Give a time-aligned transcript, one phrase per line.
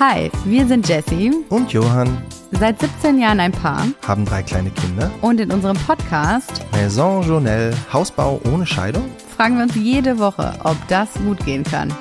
[0.00, 5.10] Hi, wir sind Jessie, Und Johann seit 17 Jahren ein Paar haben drei kleine Kinder.
[5.20, 9.04] und in unserem Podcast Maison Journelle, Hausbau ohne Scheidung.
[9.36, 11.92] fragen wir uns jede Woche, ob das gut gehen kann.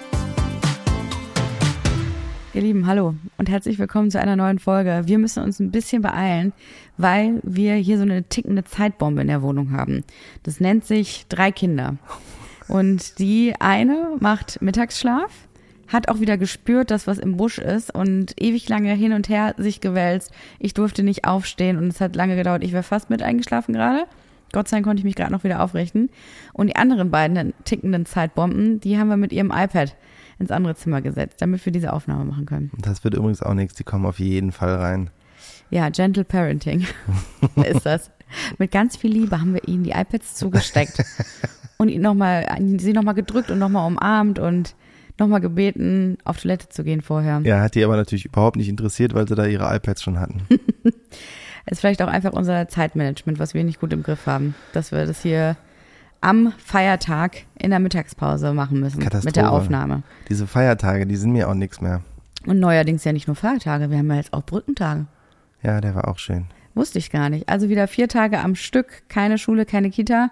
[2.54, 5.02] Ihr Lieben, hallo und herzlich willkommen zu einer neuen Folge.
[5.06, 6.54] Wir müssen uns ein bisschen beeilen,
[6.98, 10.04] weil wir hier so eine tickende Zeitbombe in der Wohnung haben.
[10.44, 11.98] Das nennt sich drei Kinder.
[12.68, 15.32] Und die eine macht Mittagsschlaf,
[15.90, 19.56] hat auch wieder gespürt, dass was im Busch ist und ewig lange hin und her
[19.58, 20.32] sich gewälzt.
[20.60, 22.64] Ich durfte nicht aufstehen und es hat lange gedauert.
[22.64, 24.06] Ich wäre fast mit eingeschlafen gerade.
[24.52, 26.10] Gott sei Dank konnte ich mich gerade noch wieder aufrichten.
[26.54, 29.96] Und die anderen beiden tickenden Zeitbomben, die haben wir mit ihrem iPad
[30.40, 32.72] ins andere Zimmer gesetzt, damit wir diese Aufnahme machen können.
[32.78, 35.10] Das wird übrigens auch nichts, die kommen auf jeden Fall rein.
[35.70, 36.88] Ja, Gentle Parenting
[37.56, 38.10] ist das.
[38.58, 41.04] Mit ganz viel Liebe haben wir ihnen die iPads zugesteckt
[41.78, 44.76] und ihn noch mal, sie nochmal gedrückt und nochmal umarmt und
[45.20, 47.42] nochmal gebeten, auf Toilette zu gehen vorher.
[47.44, 50.42] Ja, hat die aber natürlich überhaupt nicht interessiert, weil sie da ihre iPads schon hatten.
[51.66, 55.06] Ist vielleicht auch einfach unser Zeitmanagement, was wir nicht gut im Griff haben, dass wir
[55.06, 55.56] das hier
[56.22, 59.50] am Feiertag in der Mittagspause machen müssen mit der Katastrophe.
[59.50, 60.04] Aufnahme.
[60.30, 62.02] Diese Feiertage, die sind mir auch nichts mehr.
[62.46, 65.06] Und neuerdings ja nicht nur Feiertage, wir haben ja jetzt auch Brückentage.
[65.62, 66.46] Ja, der war auch schön.
[66.74, 67.50] Wusste ich gar nicht.
[67.50, 70.30] Also wieder vier Tage am Stück, keine Schule, keine Kita.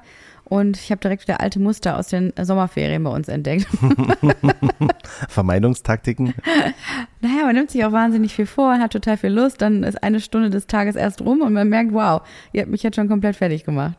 [0.49, 3.67] Und ich habe direkt wieder alte Muster aus den Sommerferien bei uns entdeckt.
[5.29, 6.33] Vermeidungstaktiken.
[7.21, 10.19] naja, man nimmt sich auch wahnsinnig viel vor, hat total viel Lust, dann ist eine
[10.21, 12.21] Stunde des Tages erst rum und man merkt, wow,
[12.53, 13.95] ihr habt mich jetzt schon komplett fertig gemacht.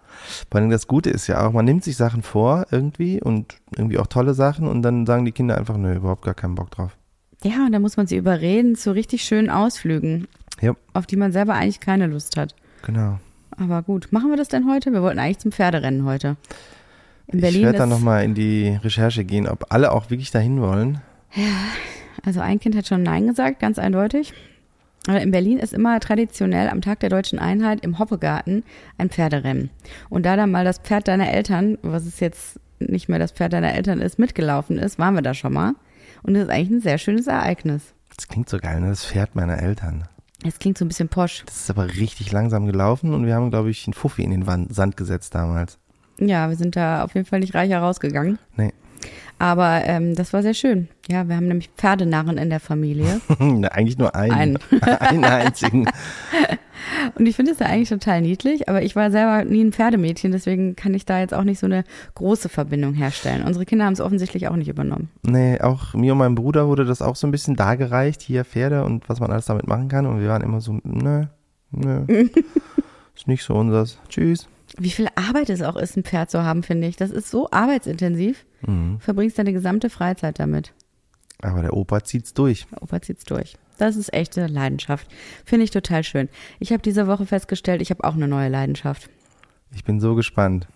[0.51, 3.99] Vor allem das Gute ist ja auch, man nimmt sich Sachen vor irgendwie und irgendwie
[3.99, 6.97] auch tolle Sachen und dann sagen die Kinder einfach, nö, überhaupt gar keinen Bock drauf.
[7.45, 10.27] Ja, und da muss man sie überreden zu richtig schönen Ausflügen,
[10.61, 12.55] Ja, auf die man selber eigentlich keine Lust hat.
[12.83, 13.19] genau.
[13.59, 14.93] Aber gut, machen wir das denn heute?
[14.93, 16.37] Wir wollten eigentlich zum Pferderennen heute.
[17.27, 20.61] In ich Berlin werde dann nochmal in die Recherche gehen, ob alle auch wirklich dahin
[20.61, 21.01] wollen.
[22.25, 24.33] also ein Kind hat schon Nein gesagt, ganz eindeutig.
[25.07, 28.63] Aber in Berlin ist immer traditionell am Tag der deutschen Einheit im Hoppegarten
[28.99, 29.71] ein Pferderennen.
[30.11, 33.53] Und da dann mal das Pferd deiner Eltern, was es jetzt nicht mehr das Pferd
[33.53, 35.75] deiner Eltern ist, mitgelaufen ist, waren wir da schon mal.
[36.23, 37.95] Und das ist eigentlich ein sehr schönes Ereignis.
[38.17, 38.89] Das klingt so geil, ne?
[38.89, 40.05] Das Pferd meiner Eltern.
[40.45, 41.43] Es klingt so ein bisschen posch.
[41.47, 44.47] Das ist aber richtig langsam gelaufen und wir haben, glaube ich, einen Fuffi in den
[44.47, 45.79] Wand, Sand gesetzt damals.
[46.19, 48.39] Ja, wir sind da auf jeden Fall nicht reicher rausgegangen.
[48.57, 48.73] Nee.
[49.39, 50.89] Aber ähm, das war sehr schön.
[51.09, 53.21] Ja, wir haben nämlich Pferdenarren in der Familie.
[53.71, 54.33] Eigentlich nur einen.
[54.33, 54.59] Einen.
[55.01, 55.89] einen einzigen.
[57.15, 60.33] Und ich finde es ja eigentlich total niedlich, aber ich war selber nie ein Pferdemädchen,
[60.33, 61.85] deswegen kann ich da jetzt auch nicht so eine
[62.15, 63.45] große Verbindung herstellen.
[63.45, 65.11] Unsere Kinder haben es offensichtlich auch nicht übernommen.
[65.23, 68.85] Nee, auch mir und meinem Bruder wurde das auch so ein bisschen dargereicht, hier Pferde
[68.85, 70.07] und was man alles damit machen kann.
[70.07, 71.25] Und wir waren immer so, nö,
[71.71, 72.05] nö.
[73.15, 73.99] ist nicht so unseres.
[74.09, 74.49] Tschüss.
[74.77, 76.97] Wie viel Arbeit es auch ist, ein Pferd zu haben, finde ich.
[76.97, 78.45] Das ist so arbeitsintensiv.
[78.67, 79.01] Mhm.
[79.01, 80.73] Verbringst deine gesamte Freizeit damit.
[81.41, 82.67] Aber der Opa zieht's durch.
[82.71, 83.57] Der Opa zieht's durch.
[83.79, 85.07] Das ist echte Leidenschaft.
[85.45, 86.29] Finde ich total schön.
[86.59, 89.09] Ich habe diese Woche festgestellt, ich habe auch eine neue Leidenschaft.
[89.75, 90.67] Ich bin so gespannt.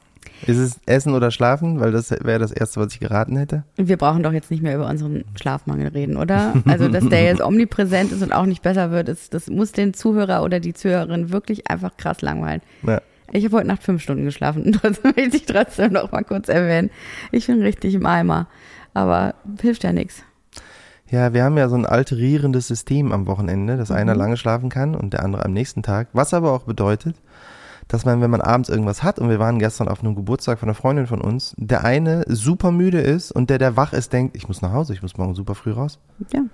[0.46, 1.80] Ist es Essen oder Schlafen?
[1.80, 3.64] Weil das wäre das Erste, was ich geraten hätte.
[3.76, 6.54] Wir brauchen doch jetzt nicht mehr über unseren Schlafmangel reden, oder?
[6.66, 9.94] Also, dass der jetzt omnipräsent ist und auch nicht besser wird, ist, das muss den
[9.94, 12.62] Zuhörer oder die Zuhörerin wirklich einfach krass langweilen.
[12.86, 13.00] Ja.
[13.32, 16.48] Ich habe heute Nacht fünf Stunden geschlafen und trotzdem möchte ich trotzdem noch mal kurz
[16.48, 16.90] erwähnen.
[17.30, 18.46] Ich bin richtig im Eimer.
[18.94, 20.22] Aber hilft ja nichts.
[21.12, 24.95] Ja, wir haben ja so ein alterierendes System am Wochenende, dass einer lange schlafen kann
[24.95, 26.09] und der andere am nächsten Tag.
[26.15, 27.17] Was aber auch bedeutet,
[27.87, 30.71] dass man, wenn man abends irgendwas hat, und wir waren gestern auf einem Geburtstag von
[30.71, 34.37] einer Freundin von uns, der eine super müde ist und der, der wach ist, denkt,
[34.37, 35.99] ich muss nach Hause, ich muss morgen super früh raus.
[36.33, 36.45] Ja.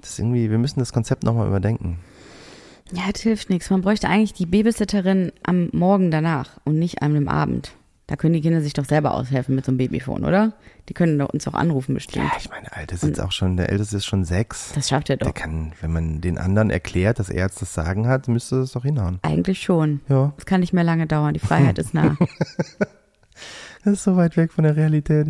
[0.00, 1.98] Das ist irgendwie, wir müssen das Konzept nochmal überdenken.
[2.92, 3.68] Ja, das hilft nichts.
[3.68, 7.74] Man bräuchte eigentlich die Babysitterin am Morgen danach und nicht an dem Abend.
[8.12, 10.52] Da können die Kinder sich doch selber aushelfen mit so einem Babyphone, oder?
[10.90, 12.26] Die können doch uns auch anrufen bestimmt.
[12.30, 14.72] Ja, ich meine, Alter, ist jetzt auch schon, der Älteste ist schon sechs.
[14.74, 15.34] Das schafft er Der doch.
[15.34, 18.82] kann, wenn man den anderen erklärt, dass er jetzt das Sagen hat, müsste das doch
[18.82, 19.18] hinhauen.
[19.22, 20.02] Eigentlich schon.
[20.10, 21.32] Ja, Das kann nicht mehr lange dauern.
[21.32, 22.18] Die Freiheit ist nah.
[23.84, 25.28] das ist so weit weg von der Realität.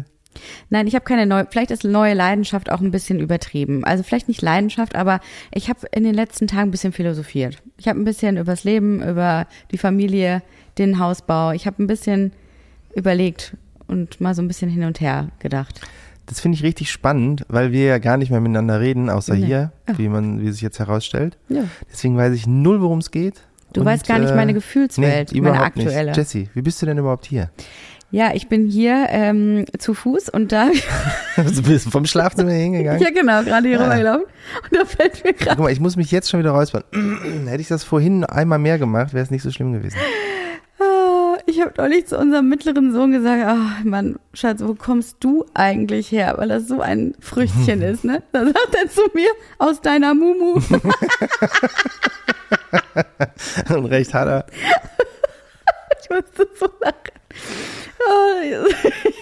[0.68, 3.84] Nein, ich habe keine neue, vielleicht ist neue Leidenschaft auch ein bisschen übertrieben.
[3.84, 5.20] Also vielleicht nicht Leidenschaft, aber
[5.52, 7.62] ich habe in den letzten Tagen ein bisschen philosophiert.
[7.76, 10.42] Ich habe ein bisschen übers Leben, über die Familie,
[10.78, 11.52] den Hausbau.
[11.52, 12.32] Ich habe ein bisschen
[12.94, 13.56] überlegt
[13.86, 15.80] und mal so ein bisschen hin und her gedacht.
[16.26, 19.46] Das finde ich richtig spannend, weil wir ja gar nicht mehr miteinander reden, außer Nee.
[19.46, 19.98] hier, Ja.
[19.98, 21.36] wie man, wie sich jetzt herausstellt.
[21.48, 21.64] Ja.
[21.90, 23.42] Deswegen weiß ich null, worum es geht.
[23.72, 26.10] Du Und, weißt gar nicht äh, meine Gefühlswelt, nee, meine aktuelle.
[26.10, 26.16] Nicht.
[26.16, 27.50] Jessie, wie bist du denn überhaupt hier?
[28.10, 30.68] Ja, ich bin hier ähm, zu Fuß und da,
[31.36, 33.00] du bist vom Schlafzimmer hingegangen?
[33.02, 33.84] ja genau, gerade hier Ah.
[33.84, 34.26] rübergelaufen
[34.70, 36.84] und da fällt mir gerade Guck mal, ich muss mich jetzt schon wieder räuspern.
[37.46, 39.96] Hätte ich das vorhin einmal mehr gemacht, wäre es nicht so schlimm gewesen.
[41.52, 46.10] Ich habe neulich zu unserem mittleren Sohn gesagt, ach Mann, Schatz, wo kommst du eigentlich
[46.10, 46.32] her?
[46.38, 48.22] Weil das so ein Früchtchen ist, ne?
[48.32, 49.28] Da sagt er zu mir,
[49.58, 50.54] aus deiner Mumu.
[53.68, 54.46] Und recht hat er.
[56.02, 56.96] ich musste so lachen.
[58.08, 58.40] Oh,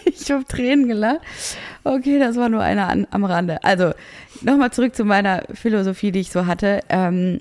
[0.05, 1.23] ich habe Tränen gelacht.
[1.83, 3.65] Okay, das war nur einer an, am Rande.
[3.65, 3.91] Also,
[4.41, 6.79] nochmal zurück zu meiner Philosophie, die ich so hatte.
[6.91, 7.41] Ähm,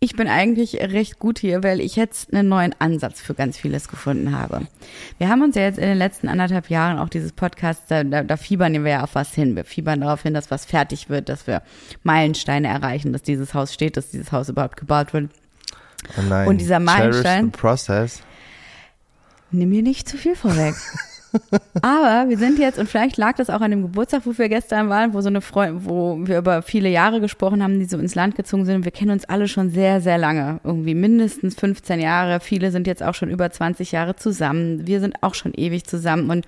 [0.00, 3.88] ich bin eigentlich recht gut hier, weil ich jetzt einen neuen Ansatz für ganz vieles
[3.88, 4.66] gefunden habe.
[5.18, 8.36] Wir haben uns ja jetzt in den letzten anderthalb Jahren auch dieses Podcast, da, da,
[8.36, 9.56] fiebern wir ja auf was hin.
[9.56, 11.62] Wir fiebern darauf hin, dass was fertig wird, dass wir
[12.04, 15.30] Meilensteine erreichen, dass dieses Haus steht, dass dieses Haus überhaupt gebaut wird.
[16.16, 16.46] Oh nein.
[16.46, 18.22] Und dieser Meilenstein- process.
[19.50, 20.74] Nimm mir nicht zu viel vorweg.
[21.82, 24.88] Aber wir sind jetzt, und vielleicht lag das auch an dem Geburtstag, wo wir gestern
[24.88, 28.14] waren, wo so eine Freundin, wo wir über viele Jahre gesprochen haben, die so ins
[28.14, 28.84] Land gezogen sind.
[28.84, 30.60] Wir kennen uns alle schon sehr, sehr lange.
[30.64, 32.40] Irgendwie mindestens 15 Jahre.
[32.40, 34.86] Viele sind jetzt auch schon über 20 Jahre zusammen.
[34.86, 36.30] Wir sind auch schon ewig zusammen.
[36.30, 36.46] Und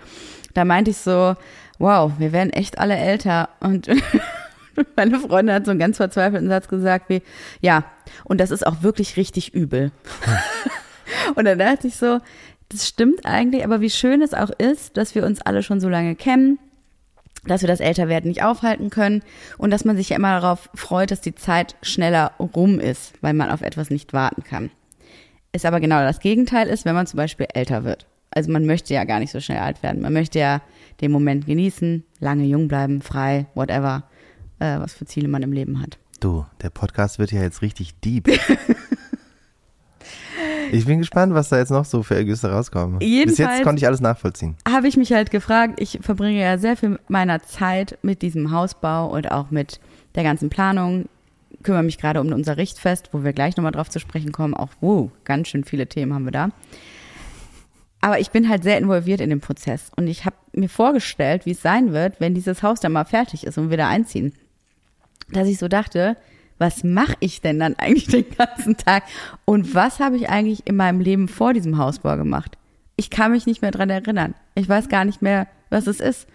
[0.54, 1.36] da meinte ich so,
[1.78, 3.50] wow, wir werden echt alle älter.
[3.60, 3.88] Und
[4.96, 7.22] meine Freundin hat so einen ganz verzweifelten Satz gesagt wie,
[7.60, 7.84] ja,
[8.24, 9.92] und das ist auch wirklich richtig übel.
[11.34, 12.20] Und dann dachte ich so,
[12.70, 15.88] das stimmt eigentlich, aber wie schön es auch ist, dass wir uns alle schon so
[15.88, 16.58] lange kennen,
[17.44, 19.22] dass wir das Älterwerden nicht aufhalten können
[19.58, 23.34] und dass man sich ja immer darauf freut, dass die Zeit schneller rum ist, weil
[23.34, 24.70] man auf etwas nicht warten kann.
[25.52, 28.06] Ist aber genau das Gegenteil ist, wenn man zum Beispiel älter wird.
[28.30, 30.00] Also man möchte ja gar nicht so schnell alt werden.
[30.00, 30.62] Man möchte ja
[31.00, 34.04] den Moment genießen, lange jung bleiben, frei, whatever,
[34.60, 35.98] äh, was für Ziele man im Leben hat.
[36.20, 38.28] Du, der Podcast wird ja jetzt richtig deep.
[40.72, 42.98] ich bin gespannt, was da jetzt noch so für Ergüsse rauskommen.
[42.98, 44.56] Bis Jedenfalls- jetzt konnte ich alles nachvollziehen.
[44.68, 49.08] habe ich mich halt gefragt, ich verbringe ja sehr viel meiner Zeit mit diesem Hausbau
[49.08, 49.80] und auch mit
[50.14, 51.06] der ganzen Planung.
[51.62, 54.54] Kümmere mich gerade um unser Richtfest, wo wir gleich nochmal drauf zu sprechen kommen.
[54.54, 56.48] Auch, wow, ganz schön viele Themen haben wir da.
[58.00, 61.50] Aber ich bin halt sehr involviert in den Prozess und ich habe mir vorgestellt, wie
[61.50, 64.32] es sein wird, wenn dieses Haus dann mal fertig ist und wir da einziehen.
[65.32, 66.16] Dass ich so dachte,
[66.60, 69.04] was mache ich denn dann eigentlich den ganzen Tag
[69.46, 72.58] und was habe ich eigentlich in meinem Leben vor diesem Hausbau gemacht?
[72.96, 74.34] Ich kann mich nicht mehr dran erinnern.
[74.54, 76.28] Ich weiß gar nicht mehr, was es ist.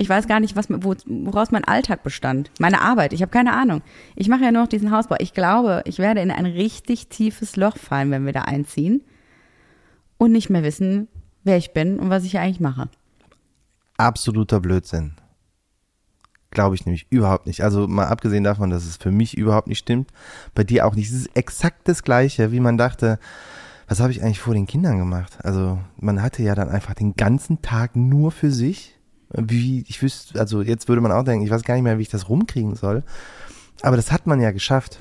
[0.00, 2.52] Ich weiß gar nicht, was, wo, woraus mein Alltag bestand.
[2.60, 3.12] Meine Arbeit.
[3.12, 3.82] Ich habe keine Ahnung.
[4.14, 5.16] Ich mache ja nur noch diesen Hausbau.
[5.18, 9.02] Ich glaube, ich werde in ein richtig tiefes Loch fallen, wenn wir da einziehen
[10.18, 11.08] und nicht mehr wissen,
[11.42, 12.88] wer ich bin und was ich eigentlich mache.
[13.96, 15.14] Absoluter Blödsinn.
[16.50, 17.62] Glaube ich nämlich überhaupt nicht.
[17.62, 20.10] Also mal abgesehen davon, dass es für mich überhaupt nicht stimmt,
[20.54, 21.08] bei dir auch nicht.
[21.08, 23.18] Es ist exakt das Gleiche, wie man dachte,
[23.86, 25.38] was habe ich eigentlich vor den Kindern gemacht?
[25.42, 28.94] Also man hatte ja dann einfach den ganzen Tag nur für sich.
[29.30, 32.02] Wie, ich wüsste, also jetzt würde man auch denken, ich weiß gar nicht mehr, wie
[32.02, 33.02] ich das rumkriegen soll.
[33.82, 34.98] Aber das hat man ja geschafft.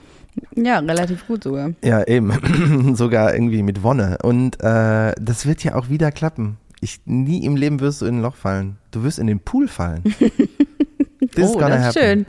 [0.55, 1.71] Ja, relativ gut sogar.
[1.83, 2.95] Ja, eben.
[2.95, 4.19] Sogar irgendwie mit Wonne.
[4.21, 6.57] Und äh, das wird ja auch wieder klappen.
[6.79, 8.77] Ich, nie im Leben wirst du in ein Loch fallen.
[8.91, 10.03] Du wirst in den Pool fallen.
[11.38, 12.00] This is oh, das ist happen.
[12.00, 12.25] schön.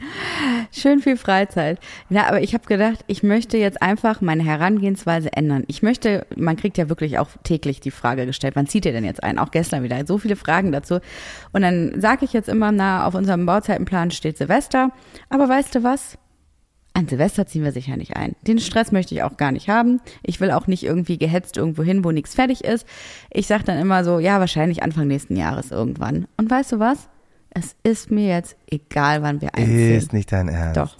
[0.70, 1.78] Schön viel Freizeit.
[2.10, 5.64] Ja, aber ich habe gedacht, ich möchte jetzt einfach meine Herangehensweise ändern.
[5.66, 9.04] Ich möchte, man kriegt ja wirklich auch täglich die Frage gestellt, wann zieht ihr denn
[9.04, 9.38] jetzt ein?
[9.38, 10.04] Auch gestern wieder.
[10.06, 11.00] So viele Fragen dazu.
[11.52, 14.90] Und dann sage ich jetzt immer, na, auf unserem Bauzeitenplan steht Silvester.
[15.30, 16.18] Aber weißt du was?
[16.98, 18.34] An Silvester ziehen wir sicher nicht ein.
[18.42, 20.00] Den Stress möchte ich auch gar nicht haben.
[20.24, 22.86] Ich will auch nicht irgendwie gehetzt irgendwo hin, wo nichts fertig ist.
[23.30, 26.26] Ich sage dann immer so, ja, wahrscheinlich Anfang nächsten Jahres irgendwann.
[26.36, 27.08] Und weißt du was?
[27.58, 29.96] Es ist mir jetzt egal, wann wir einziehen.
[29.96, 30.76] Ist nicht dein Ernst.
[30.76, 30.96] Doch.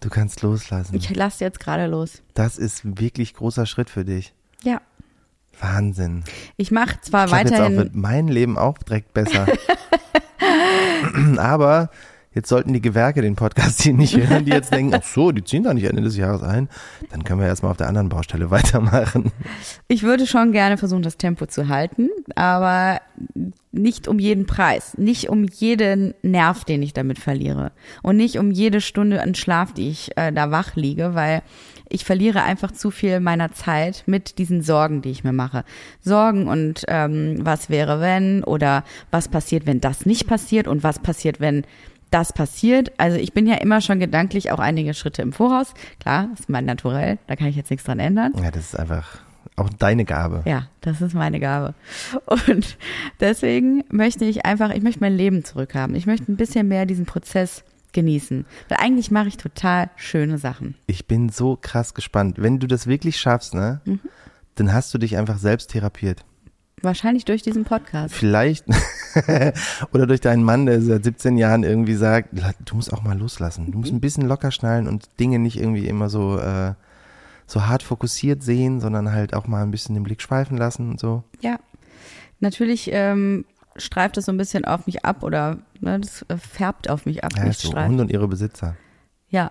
[0.00, 0.94] Du kannst loslassen.
[0.96, 2.22] Ich lasse jetzt gerade los.
[2.34, 4.34] das ist wirklich großer Schritt für dich.
[4.62, 4.80] Ja.
[5.60, 6.24] Wahnsinn.
[6.56, 7.76] Ich mache zwar Ich glaube, jetzt auch weiterhin.
[7.76, 9.46] wird mein Leben auch direkt besser.
[11.38, 11.90] Aber
[12.34, 15.44] jetzt sollten die Gewerke den Podcast hier nicht hören, die jetzt denken, ach so, die
[15.44, 16.68] ziehen da nicht Ende des Jahres ein.
[17.10, 19.32] Dann können wir erstmal auf der anderen Baustelle weitermachen.
[19.88, 23.00] Ich würde schon gerne versuchen, das Tempo zu halten, aber
[23.72, 27.72] nicht um jeden Preis, nicht um jeden Nerv, den ich damit verliere
[28.02, 31.42] und nicht um jede Stunde an Schlaf, die ich äh, da wach liege, weil
[31.88, 35.64] ich verliere einfach zu viel meiner Zeit mit diesen Sorgen, die ich mir mache.
[36.00, 40.98] Sorgen und ähm, was wäre wenn oder was passiert, wenn das nicht passiert und was
[40.98, 41.64] passiert, wenn
[42.12, 42.92] das passiert.
[42.98, 45.74] Also ich bin ja immer schon gedanklich auch einige Schritte im Voraus.
[46.00, 48.32] Klar, das ist mein Naturell, da kann ich jetzt nichts dran ändern.
[48.42, 49.18] Ja, das ist einfach
[49.56, 50.42] auch deine Gabe.
[50.46, 51.74] Ja, das ist meine Gabe.
[52.26, 52.78] Und
[53.20, 55.94] deswegen möchte ich einfach, ich möchte mein Leben zurückhaben.
[55.96, 58.46] Ich möchte ein bisschen mehr diesen Prozess genießen.
[58.68, 60.74] Weil eigentlich mache ich total schöne Sachen.
[60.86, 62.36] Ich bin so krass gespannt.
[62.38, 64.00] Wenn du das wirklich schaffst, ne, Mhm.
[64.54, 66.24] dann hast du dich einfach selbst therapiert.
[66.82, 68.14] Wahrscheinlich durch diesen Podcast.
[68.14, 68.64] Vielleicht,
[69.92, 72.30] oder durch deinen Mann, der seit 17 Jahren irgendwie sagt,
[72.64, 73.70] du musst auch mal loslassen.
[73.70, 76.74] Du musst ein bisschen locker schnallen und Dinge nicht irgendwie immer so, äh,
[77.46, 81.00] so hart fokussiert sehen, sondern halt auch mal ein bisschen den Blick schweifen lassen und
[81.00, 81.22] so.
[81.40, 81.58] Ja.
[82.40, 83.44] Natürlich ähm,
[83.76, 87.22] streift es so ein bisschen auf mich ab oder ne, das äh, färbt auf mich
[87.22, 87.32] ab.
[87.36, 87.88] Ja, so streift.
[87.88, 88.76] Hunde und ihre Besitzer.
[89.28, 89.50] Ja.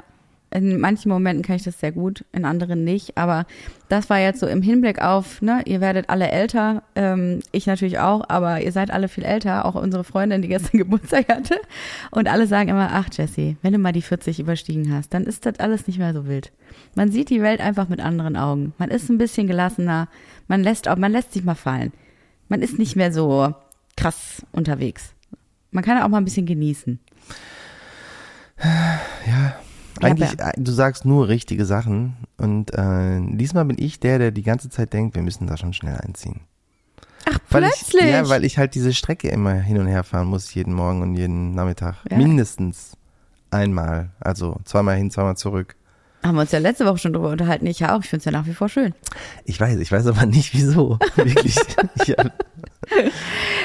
[0.54, 3.18] In manchen Momenten kann ich das sehr gut, in anderen nicht.
[3.18, 3.46] Aber
[3.88, 8.00] das war jetzt so im Hinblick auf, ne, ihr werdet alle älter, ähm, ich natürlich
[8.00, 11.56] auch, aber ihr seid alle viel älter, auch unsere Freundin, die gestern Geburtstag hatte.
[12.12, 15.46] Und alle sagen immer, ach Jessie, wenn du mal die 40 überstiegen hast, dann ist
[15.46, 16.52] das alles nicht mehr so wild.
[16.96, 18.74] Man sieht die Welt einfach mit anderen Augen.
[18.78, 20.10] Man ist ein bisschen gelassener,
[20.48, 21.94] man lässt auch, man lässt sich mal fallen.
[22.50, 23.56] Man ist nicht mehr so
[23.96, 25.14] krass unterwegs.
[25.72, 27.00] Man kann auch mal ein bisschen genießen.
[28.62, 29.56] Ja,
[30.04, 34.44] eigentlich, äh, du sagst nur richtige Sachen und äh, diesmal bin ich der, der die
[34.44, 36.42] ganze Zeit denkt, wir müssen da schon schnell einziehen.
[37.26, 38.04] Ach, Weil plötzlich.
[38.04, 41.02] Ich, ja, weil ich halt diese Strecke immer hin und her fahren muss, jeden Morgen
[41.02, 41.98] und jeden Nachmittag.
[42.10, 42.18] Ja.
[42.18, 42.98] Mindestens
[43.52, 44.10] einmal.
[44.20, 45.76] Also zweimal hin, zweimal zurück.
[46.24, 47.66] Haben wir uns ja letzte Woche schon drüber unterhalten.
[47.66, 48.02] Ich ja auch.
[48.04, 48.94] Ich finde es ja nach wie vor schön.
[49.46, 51.00] Ich weiß, ich weiß aber nicht wieso.
[51.16, 51.58] Wirklich.
[51.96, 52.16] ich,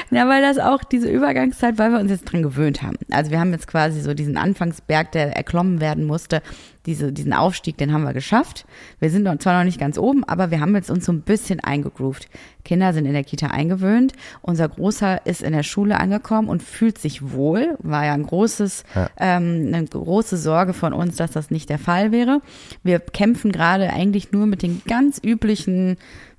[0.09, 2.95] Ja, weil das auch diese Übergangszeit, weil wir uns jetzt dran gewöhnt haben.
[3.11, 6.41] Also wir haben jetzt quasi so diesen Anfangsberg, der erklommen werden musste,
[6.85, 8.65] diese, diesen Aufstieg, den haben wir geschafft.
[8.99, 11.59] Wir sind zwar noch nicht ganz oben, aber wir haben jetzt uns so ein bisschen
[11.59, 12.29] eingegroovt.
[12.63, 14.13] Kinder sind in der Kita eingewöhnt.
[14.41, 17.75] Unser Großer ist in der Schule angekommen und fühlt sich wohl.
[17.79, 19.09] War ja ein großes, Ja.
[19.19, 22.41] ähm, eine große Sorge von uns, dass das nicht der Fall wäre.
[22.83, 25.97] Wir kämpfen gerade eigentlich nur mit den ganz üblichen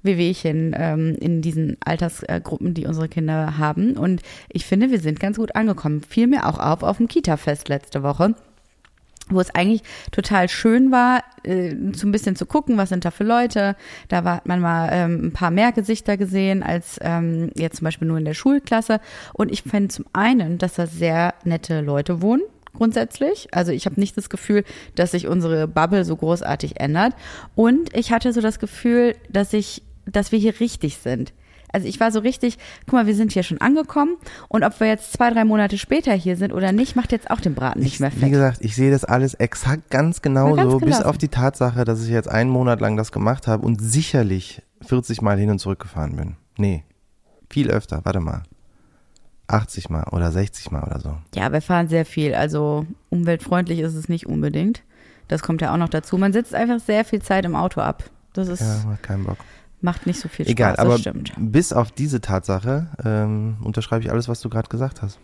[0.09, 3.97] Wehwehchen ähm, in diesen Altersgruppen, die unsere Kinder haben.
[3.97, 6.03] Und ich finde, wir sind ganz gut angekommen.
[6.03, 8.35] Fiel mir auch auf auf dem Kita-Fest letzte Woche
[9.31, 13.11] wo es eigentlich total schön war, äh, so ein bisschen zu gucken, was sind da
[13.11, 13.77] für Leute.
[14.09, 18.09] Da hat man mal ähm, ein paar mehr Gesichter gesehen als ähm, jetzt zum Beispiel
[18.09, 19.01] nur in der Schulklasse.
[19.35, 22.43] Und ich fände zum einen, dass da sehr nette Leute wohnen
[22.75, 23.49] grundsätzlich.
[23.53, 27.15] Also ich habe nicht das Gefühl, dass sich unsere Bubble so großartig ändert.
[27.55, 31.33] Und ich hatte so das Gefühl, dass ich, dass wir hier richtig sind.
[31.71, 34.17] Also ich war so richtig, guck mal, wir sind hier schon angekommen
[34.49, 37.41] und ob wir jetzt zwei, drei Monate später hier sind oder nicht, macht jetzt auch
[37.41, 38.31] den Braten nicht ich, mehr wie fett.
[38.31, 42.03] gesagt, ich sehe das alles exakt ganz genau Ja, so, bis auf die Tatsache, dass
[42.03, 45.81] ich jetzt einen Monat lang das gemacht habe und sicherlich 40 Mal hin und zurück
[45.81, 46.37] gefahren bin.
[46.57, 46.85] Nee,
[47.51, 48.45] viel öfter, warte mal.
[49.49, 51.17] 80 Mal oder 60 Mal oder so.
[51.35, 52.35] Ja, wir fahren sehr viel.
[52.35, 54.83] Also umweltfreundlich ist es nicht unbedingt.
[55.29, 56.17] Das kommt ja auch noch dazu.
[56.19, 58.05] Man sitzt einfach sehr viel Zeit im Auto ab.
[58.35, 59.39] Das ist, Ja, keinen Bock.
[59.81, 60.53] Macht nicht so viel Spaß.
[60.53, 61.33] Egal, das aber stimmt.
[61.37, 65.19] bis auf diese Tatsache ähm, unterschreibe ich alles, was du gerade gesagt hast.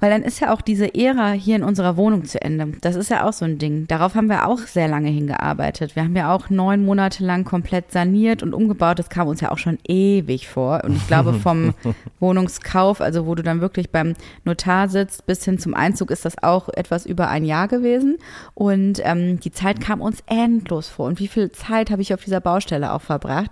[0.00, 2.72] Weil dann ist ja auch diese Ära hier in unserer Wohnung zu Ende.
[2.80, 3.86] Das ist ja auch so ein Ding.
[3.86, 5.96] Darauf haben wir auch sehr lange hingearbeitet.
[5.96, 8.98] Wir haben ja auch neun Monate lang komplett saniert und umgebaut.
[8.98, 10.84] Das kam uns ja auch schon ewig vor.
[10.84, 11.74] Und ich glaube, vom
[12.20, 16.42] Wohnungskauf, also wo du dann wirklich beim Notar sitzt, bis hin zum Einzug, ist das
[16.42, 18.18] auch etwas über ein Jahr gewesen.
[18.54, 21.06] Und ähm, die Zeit kam uns endlos vor.
[21.06, 23.50] Und wie viel Zeit habe ich auf dieser Baustelle auch verbracht?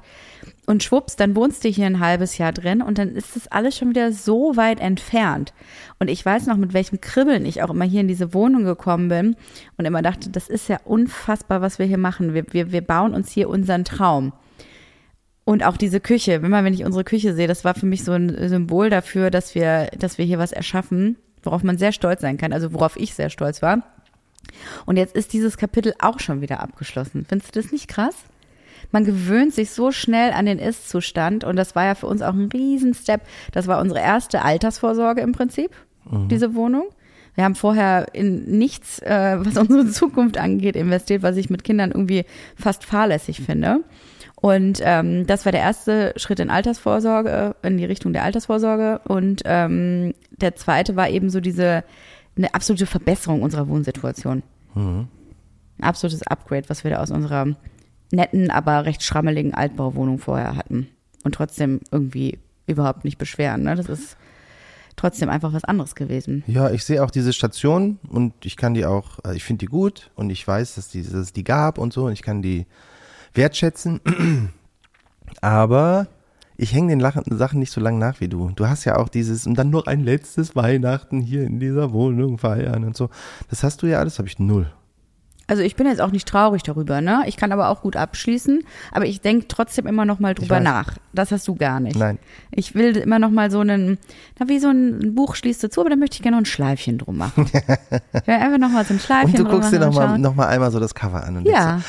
[0.64, 3.76] Und schwupps, dann wohnst du hier ein halbes Jahr drin und dann ist das alles
[3.76, 5.52] schon wieder so weit entfernt.
[5.98, 9.08] Und ich weiß noch, mit welchem Kribbeln ich auch immer hier in diese Wohnung gekommen
[9.08, 9.34] bin
[9.76, 12.32] und immer dachte, das ist ja unfassbar, was wir hier machen.
[12.32, 14.32] Wir, wir, wir bauen uns hier unseren Traum.
[15.44, 18.12] Und auch diese Küche, immer wenn ich unsere Küche sehe, das war für mich so
[18.12, 22.38] ein Symbol dafür, dass wir, dass wir hier was erschaffen, worauf man sehr stolz sein
[22.38, 23.82] kann, also worauf ich sehr stolz war.
[24.86, 27.26] Und jetzt ist dieses Kapitel auch schon wieder abgeschlossen.
[27.28, 28.14] Findest du das nicht krass?
[28.90, 32.34] Man gewöhnt sich so schnell an den Ist-Zustand und das war ja für uns auch
[32.34, 33.22] ein Riesenstep.
[33.52, 35.70] Das war unsere erste Altersvorsorge im Prinzip,
[36.28, 36.84] diese Wohnung.
[37.34, 41.90] Wir haben vorher in nichts, äh, was unsere Zukunft angeht, investiert, was ich mit Kindern
[41.90, 42.24] irgendwie
[42.56, 43.80] fast fahrlässig finde.
[44.36, 49.00] Und ähm, das war der erste Schritt in Altersvorsorge, in die Richtung der Altersvorsorge.
[49.06, 51.84] Und ähm, der zweite war eben so diese
[52.36, 54.42] eine absolute Verbesserung unserer Wohnsituation.
[55.78, 57.54] Ein absolutes Upgrade, was wir da aus unserer
[58.12, 60.88] netten, aber recht schrammeligen Altbauwohnung vorher hatten.
[61.24, 63.62] Und trotzdem irgendwie überhaupt nicht beschweren.
[63.62, 63.74] Ne?
[63.74, 64.16] Das ist
[64.96, 66.44] trotzdem einfach was anderes gewesen.
[66.46, 69.66] Ja, ich sehe auch diese Station und ich kann die auch, äh, ich finde die
[69.66, 72.42] gut und ich weiß, dass, die, dass es die gab und so und ich kann
[72.42, 72.66] die
[73.34, 74.00] wertschätzen.
[75.40, 76.08] Aber
[76.56, 78.50] ich hänge den Lachen, Sachen nicht so lange nach wie du.
[78.50, 82.38] Du hast ja auch dieses und dann noch ein letztes Weihnachten hier in dieser Wohnung
[82.38, 83.08] feiern und so.
[83.48, 84.70] Das hast du ja alles, habe ich null.
[85.48, 87.24] Also ich bin jetzt auch nicht traurig darüber, ne?
[87.26, 90.94] Ich kann aber auch gut abschließen, aber ich denke trotzdem immer noch mal drüber nach.
[91.12, 91.98] Das hast du gar nicht.
[91.98, 92.18] Nein.
[92.52, 93.98] Ich will immer noch mal so einen,
[94.38, 96.46] na wie so ein Buch schließt du zu, aber da möchte ich gerne noch ein
[96.46, 97.46] Schleifchen drum machen.
[97.52, 99.94] ich will einfach noch mal so ein Schleifchen Und du drum guckst dir machen noch
[99.94, 101.80] mal, noch mal einmal so das Cover an und Ja.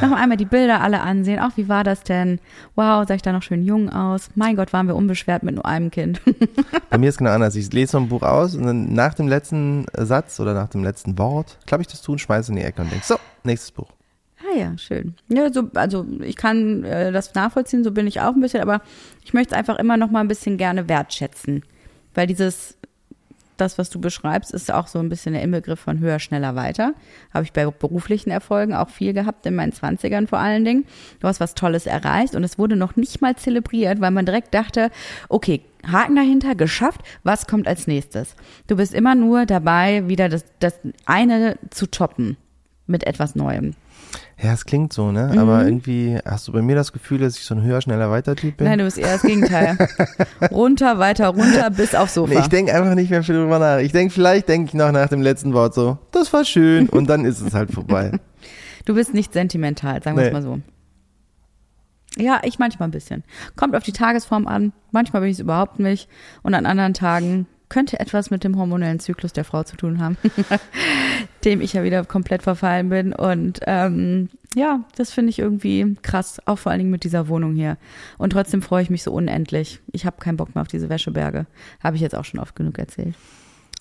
[0.00, 1.40] noch mal einmal die Bilder alle ansehen.
[1.40, 2.38] Auch wie war das denn?
[2.76, 4.28] Wow, sah ich da noch schön jung aus?
[4.36, 6.20] Mein Gott, waren wir unbeschwert mit nur einem Kind.
[6.24, 6.32] so,
[6.90, 7.56] bei mir ist genau anders.
[7.56, 10.84] Ich lese so ein Buch aus und dann nach dem letzten Satz oder nach dem
[10.84, 13.70] letzten Wort klappe ich das zu und schmeiße in die Ecke und denk so, nächstes
[13.70, 13.88] Buch.
[14.40, 15.14] Ah ja, schön.
[15.28, 18.82] Ja, so, also ich kann äh, das nachvollziehen, so bin ich auch ein bisschen, aber
[19.24, 21.62] ich möchte es einfach immer noch mal ein bisschen gerne wertschätzen.
[22.14, 22.76] Weil dieses,
[23.56, 26.92] das, was du beschreibst, ist auch so ein bisschen der Inbegriff von höher, schneller, weiter.
[27.32, 30.84] Habe ich bei beruflichen Erfolgen auch viel gehabt, in meinen Zwanzigern vor allen Dingen.
[31.20, 34.52] Du hast was Tolles erreicht und es wurde noch nicht mal zelebriert, weil man direkt
[34.52, 34.90] dachte,
[35.30, 38.34] okay, Haken dahinter, geschafft, was kommt als nächstes?
[38.66, 40.74] Du bist immer nur dabei, wieder das, das
[41.06, 42.36] eine zu toppen
[42.86, 43.74] mit etwas Neuem.
[44.40, 45.30] Ja, es klingt so, ne?
[45.32, 45.38] Mhm.
[45.38, 48.36] Aber irgendwie hast du bei mir das Gefühl, dass ich so ein höher, schneller, weiter
[48.36, 48.66] Typ bin?
[48.66, 49.76] Nein, du bist eher das Gegenteil.
[50.50, 52.34] runter, weiter, runter, bis aufs Sofa.
[52.34, 53.78] Nee, ich denke einfach nicht mehr viel drüber nach.
[53.78, 57.08] Ich denke, vielleicht denke ich noch nach dem letzten Wort so, das war schön und
[57.08, 58.12] dann ist es halt vorbei.
[58.84, 60.28] Du bist nicht sentimental, sagen wir Nee.
[60.28, 60.60] es mal so.
[62.16, 63.24] Ja, ich manchmal ein bisschen.
[63.56, 64.72] Kommt auf die Tagesform an.
[64.92, 66.08] Manchmal bin ich es überhaupt nicht.
[66.44, 70.16] Und an anderen Tagen könnte etwas mit dem hormonellen Zyklus der Frau zu tun haben,
[71.44, 73.12] dem ich ja wieder komplett verfallen bin.
[73.12, 77.54] Und ähm, ja, das finde ich irgendwie krass, auch vor allen Dingen mit dieser Wohnung
[77.54, 77.76] hier.
[78.18, 79.80] Und trotzdem freue ich mich so unendlich.
[79.92, 81.46] Ich habe keinen Bock mehr auf diese Wäscheberge.
[81.82, 83.14] Habe ich jetzt auch schon oft genug erzählt.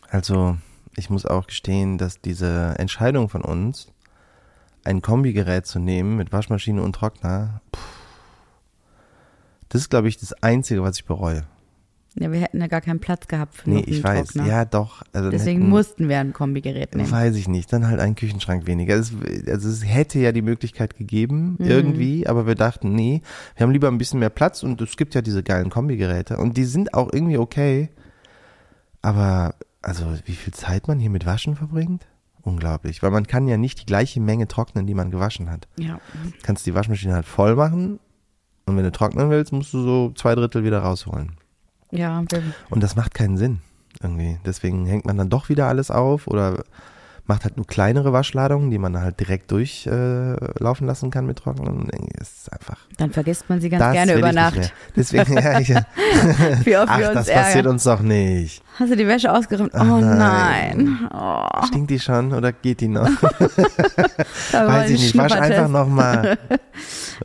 [0.10, 0.58] Also,
[0.96, 3.92] ich muss auch gestehen, dass diese Entscheidung von uns,
[4.84, 7.82] ein Kombigerät zu nehmen mit Waschmaschine und Trockner, pff,
[9.70, 11.46] das ist, glaube ich, das Einzige, was ich bereue.
[12.18, 14.30] Ja, wir hätten ja gar keinen Platz gehabt für Nee, ich weiß.
[14.30, 14.46] Trockner.
[14.48, 15.02] Ja, doch.
[15.12, 17.12] Also Deswegen hätten- mussten wir ein Kombigerät nehmen.
[17.12, 17.74] Weiß ich nicht.
[17.74, 18.96] Dann halt einen Küchenschrank weniger.
[18.96, 19.12] Es,
[19.48, 21.66] also es hätte ja die Möglichkeit gegeben, Mhm.
[21.66, 23.22] irgendwie, aber wir dachten, nee,
[23.58, 26.56] wir haben lieber ein bisschen mehr Platz und es gibt ja diese geilen Kombigeräte und
[26.56, 27.90] die sind auch irgendwie okay.
[29.02, 32.08] Aber, also, wie viel Zeit man hier mit Waschen verbringt?
[32.42, 33.04] Unglaublich.
[33.04, 35.68] Weil man kann ja nicht die gleiche Menge trocknen, die man gewaschen hat.
[35.78, 36.00] Ja.
[36.44, 38.00] Kannst die Waschmaschine halt voll machen
[38.66, 41.32] und wenn du trocknen willst, musst du so zwei Drittel wieder rausholen.
[41.98, 42.24] Ja,
[42.70, 43.60] Und das macht keinen Sinn
[44.02, 44.38] irgendwie.
[44.46, 46.64] Deswegen hängt man dann doch wieder alles auf oder
[47.28, 51.68] macht halt nur kleinere Waschladungen, die man halt direkt durchlaufen äh, lassen kann mit Trocknen.
[51.68, 52.78] Und irgendwie ist es einfach.
[52.98, 54.74] dann vergisst man sie ganz gerne über Nacht.
[54.96, 55.70] Deswegen, ja, ich,
[56.66, 57.72] Wie oft ach, wir uns das passiert ärgern.
[57.74, 58.64] uns doch nicht.
[58.78, 59.72] Hast du die Wäsche ausgeräumt?
[59.74, 61.10] Oh Ach, nein.
[61.14, 63.08] Oh, Stinkt die schon oder geht die noch?
[64.52, 65.18] Weiß ich nicht.
[65.18, 66.38] Wasch einfach nochmal.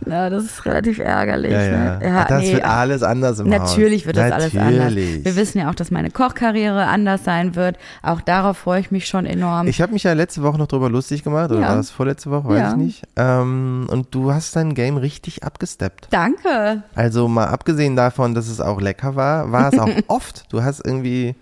[0.07, 1.51] Ja, das ist relativ ärgerlich.
[1.51, 1.99] Ja, ja.
[1.99, 2.07] Ne?
[2.07, 3.71] ja das nee, wird alles anders im Haus.
[3.71, 4.75] Natürlich wird das alles anders.
[4.75, 5.25] Natürlich.
[5.25, 7.77] Wir wissen ja auch, dass meine Kochkarriere anders sein wird.
[8.03, 9.67] Auch darauf freue ich mich schon enorm.
[9.67, 11.69] Ich habe mich ja letzte Woche noch drüber lustig gemacht, oder Ja.
[11.69, 12.71] war das vorletzte Woche, weiß Ja.
[12.73, 13.03] ich nicht.
[13.17, 16.09] Ähm, und du hast dein Game richtig abgesteppt.
[16.11, 16.83] Danke.
[16.95, 20.45] Also mal abgesehen davon, dass es auch lecker war, war es auch oft.
[20.53, 21.35] Du hast irgendwie,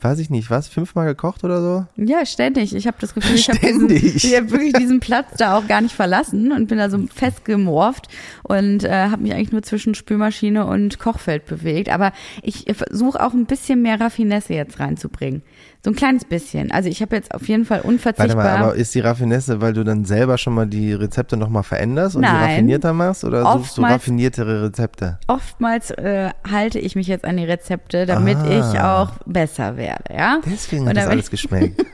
[0.00, 1.86] weiß ich nicht, was, fünfmal gekocht oder so?
[1.96, 2.74] Ja, ständig.
[2.74, 6.50] Ich habe das Gefühl, ich habe hab wirklich diesen Platz da auch gar nicht verlassen
[6.52, 8.08] und bin da so festgemorft
[8.42, 11.88] und äh, habe mich eigentlich nur zwischen Spülmaschine und Kochfeld bewegt.
[11.88, 15.42] Aber ich versuche auch ein bisschen mehr Raffinesse jetzt reinzubringen.
[15.84, 16.70] So ein kleines bisschen.
[16.70, 18.36] Also ich habe jetzt auf jeden Fall Warte unverzichtbar.
[18.36, 22.14] mal, aber ist die Raffinesse, weil du dann selber schon mal die Rezepte nochmal veränderst
[22.14, 22.50] und die Nein.
[22.50, 25.18] raffinierter machst oder suchst du Oftmals- raffiniertere Rezepte?
[25.26, 28.70] Oftmals äh, halte ich mich jetzt an die Rezepte, damit Ah.
[28.72, 30.38] ich auch besser werde, ja.
[30.46, 31.84] Deswegen Und hat das alles geschmeckt.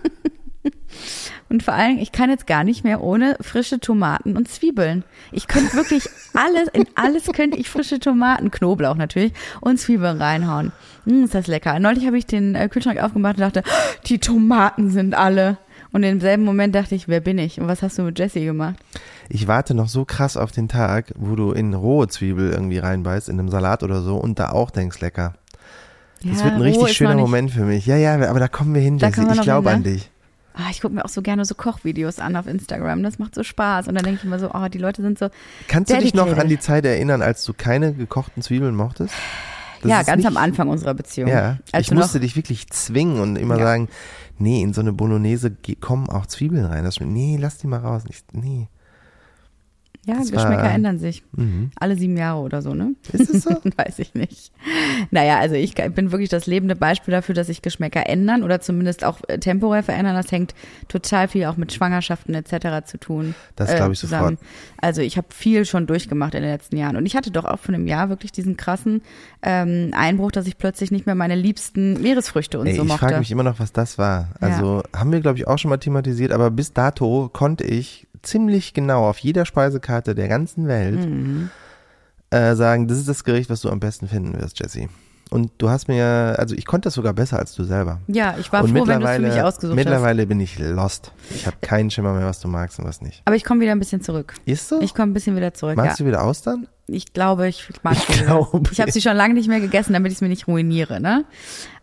[1.51, 5.05] Und vor allem, ich kann jetzt gar nicht mehr ohne frische Tomaten und Zwiebeln.
[5.33, 10.73] Ich könnte wirklich alles, in alles könnte ich frische Tomaten, Knoblauch natürlich und Zwiebeln reinhauen.
[11.07, 11.79] Mm, ist das lecker.
[11.79, 13.63] Neulich habe ich den äh, Kühlschrank aufgemacht und dachte,
[14.07, 15.57] die Tomaten sind alle.
[15.91, 17.59] Und im selben Moment dachte ich, wer bin ich?
[17.61, 18.77] Und was hast du mit Jessie gemacht?
[19.31, 23.31] Ich warte noch so krass auf den Tag, wo du in rohe Zwiebel irgendwie reinbeißt,
[23.31, 25.35] in einem Salat oder so und da auch denkst, lecker.
[26.23, 27.87] Das Ja, wird ein richtig schöner Moment für mich.
[27.87, 29.93] Ja, ja, aber da kommen wir hin, Da wir Ich glaube hin, an ne?
[29.93, 30.11] dich.
[30.61, 33.05] Ah, ich gucke mir auch so gerne so Kochvideos an auf Instagram.
[33.05, 33.87] Das macht so Spaß.
[33.87, 35.29] Und dann denke ich immer so, oh, die Leute sind so.
[35.69, 36.43] Kannst du dich noch Dedicated.
[36.43, 39.15] an die Zeit erinnern, als du keine gekochten Zwiebeln mochtest?
[39.83, 41.29] Das ja, ganz nicht- am Anfang unserer Beziehung.
[41.31, 43.65] Ja, Als ich du noch- musste dich wirklich zwingen und immer Ja.
[43.67, 43.89] sagen,
[44.37, 46.83] nee, in so eine Bolognese kommen auch Zwiebeln rein.
[46.83, 48.03] Das, nee, lass die mal raus.
[48.09, 48.67] Ich, nee.
[50.09, 51.23] Ja, Das Geschmäcker war- ändern sich.
[51.37, 51.71] Mhm.
[51.79, 52.95] Alle sieben Jahre oder so, ne?
[53.13, 53.51] Ist es so?
[53.77, 54.51] Weiß ich nicht.
[55.11, 59.05] Naja, also ich bin wirklich das lebende Beispiel dafür, dass sich Geschmäcker ändern oder zumindest
[59.05, 60.15] auch äh, temporär verändern.
[60.17, 60.55] Das hängt
[60.89, 62.87] total viel auch mit Schwangerschaften etc.
[62.87, 63.35] zu tun.
[63.55, 64.39] Das glaube ich sofort.
[64.81, 66.97] Also ich habe viel schon durchgemacht in den letzten Jahren.
[66.97, 69.03] Und ich hatte doch auch von einem Jahr wirklich diesen krassen
[69.43, 73.01] ähm, Einbruch, dass ich plötzlich nicht mehr meine liebsten Meeresfrüchte und Ey, so ich mochte.
[73.01, 74.31] frage mich immer noch, was das war.
[74.41, 78.75] Also haben wir, glaube ich, auch schon mal thematisiert, aber bis dato konnte ich ziemlich
[78.75, 81.51] genau auf jeder Speisekarte der ganzen Welt Mhm.
[82.31, 84.89] äh, sagen, das ist das Gericht, was du am besten finden wirst, Jesse.
[85.31, 88.01] Und du hast mir, also ich konnte das sogar besser als du selber.
[88.07, 89.85] ja, ich war und froh, wenn du es für mittlerweile, mich ausgesucht hast.
[89.85, 91.13] mittlerweile bin ich lost.
[91.35, 93.21] Ich habe keinen Schimmer mehr, was du magst und was nicht.
[93.27, 94.33] Aber ich komme wieder ein bisschen zurück.
[94.47, 94.81] Ist so?
[94.81, 95.77] Ich komme ein bisschen wieder zurück.
[95.77, 96.05] Magst ja.
[96.05, 96.67] du wieder Austern?
[96.87, 98.25] Ich glaube, ich mag Ich sie wieder.
[98.25, 98.71] glaube.
[98.73, 101.27] Ich habe sie schon lange nicht mehr gegessen, damit ich es mir nicht ruiniere, ne?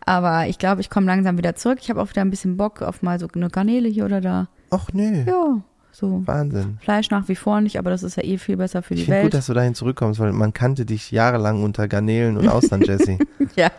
[0.04, 1.78] Aber ich glaube, ich komme langsam wieder zurück.
[1.80, 4.48] Ich habe auch wieder ein bisschen Bock auf mal so eine Garnele hier oder da.
[4.70, 5.22] Ach nee.
[5.24, 5.62] Ja,
[5.98, 6.20] So.
[6.26, 6.76] Wahnsinn.
[6.82, 9.06] Fleisch nach wie vor nicht, aber das ist ja eh viel besser für die Ich
[9.06, 9.24] finde Welt.
[9.24, 13.16] gut, dass du dahin zurückkommst, weil man kannte dich jahrelang unter Garnelen und Austern, Jesse.
[13.56, 13.70] ja,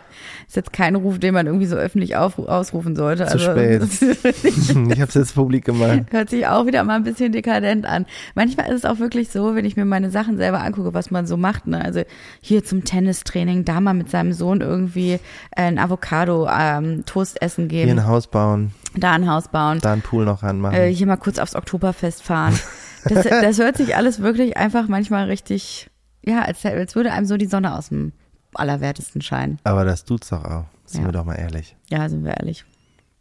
[0.48, 3.24] ist jetzt kein Ruf, den man irgendwie so öffentlich auf, ausrufen sollte.
[3.26, 3.82] Zu also, spät.
[4.42, 6.06] ich habe es jetzt publik gemacht.
[6.10, 8.04] hört sich auch wieder mal ein bisschen dekadent an.
[8.34, 11.24] Manchmal ist es auch wirklich so, wenn ich mir meine Sachen selber angucke, was man
[11.24, 11.68] so macht.
[11.68, 11.84] Ne?
[11.84, 12.02] Also
[12.40, 15.20] hier zum Tennistraining, da mal mit seinem Sohn irgendwie
[15.54, 19.78] ein Avocado ähm, Toast essen Hier geben, ein Haus bauen, da ein Haus bauen.
[19.80, 20.76] da einen Pool noch ranmachen.
[20.76, 22.58] äh, hier mal kurz aufs Oktoberfest fahren.
[23.04, 25.88] Das, das hört sich alles wirklich einfach manchmal richtig,
[26.24, 28.12] ja, als, als würde einem so die Sonne aus dem
[28.54, 29.58] Allerwertesten scheinen.
[29.64, 30.64] Aber das tut's doch auch.
[30.84, 31.08] Sind Ja.
[31.08, 31.76] wir doch mal ehrlich.
[31.90, 32.64] Ja, sind wir ehrlich.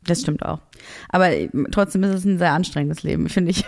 [0.03, 0.59] Das stimmt auch.
[1.09, 3.65] Aber äh, trotzdem ist es ein sehr anstrengendes Leben, finde ich.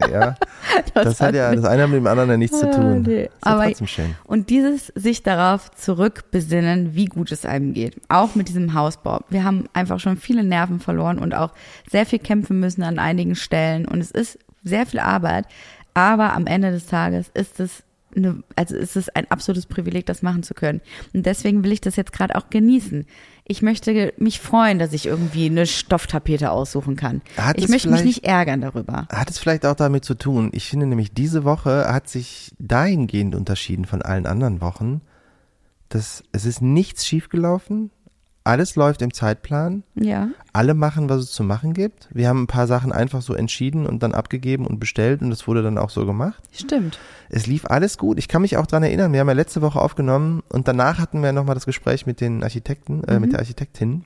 [0.10, 0.36] Ja,
[0.94, 3.02] das hat ja, das eine hat mit dem anderen ja nichts zu tun.
[3.02, 3.28] nee.
[3.40, 4.14] Aber- trotzdem schön.
[4.24, 7.96] Und dieses sich darauf zurückbesinnen, wie gut es einem geht.
[8.08, 9.20] Auch mit diesem Hausbau.
[9.28, 11.52] Wir haben einfach schon viele Nerven verloren und auch
[11.90, 13.86] sehr viel kämpfen müssen an einigen Stellen.
[13.86, 15.46] Und es ist sehr viel Arbeit.
[15.94, 17.82] Aber am Ende des Tages ist es
[18.14, 20.80] eine, also ist es ein absolutes Privileg, das machen zu können.
[21.12, 23.06] Und deswegen will ich das jetzt gerade auch genießen.
[23.48, 27.22] Ich möchte mich freuen, dass ich irgendwie eine Stofftapete aussuchen kann.
[27.36, 29.06] Hat ich möchte mich nicht ärgern darüber.
[29.08, 33.36] Hat es vielleicht auch damit zu tun, ich finde nämlich, diese Woche hat sich dahingehend
[33.36, 35.00] unterschieden von allen anderen Wochen,
[35.88, 37.92] dass es ist nichts schiefgelaufen,
[38.46, 40.28] alles läuft im Zeitplan, Ja.
[40.52, 42.08] alle machen, was es zu machen gibt.
[42.12, 45.46] Wir haben ein paar Sachen einfach so entschieden und dann abgegeben und bestellt und das
[45.48, 46.42] wurde dann auch so gemacht.
[46.52, 46.98] Stimmt.
[47.28, 48.18] Es lief alles gut.
[48.18, 51.22] Ich kann mich auch dran erinnern, wir haben ja letzte Woche aufgenommen und danach hatten
[51.22, 54.04] wir nochmal das Gespräch mit den Architekten, äh, mit der Architektin.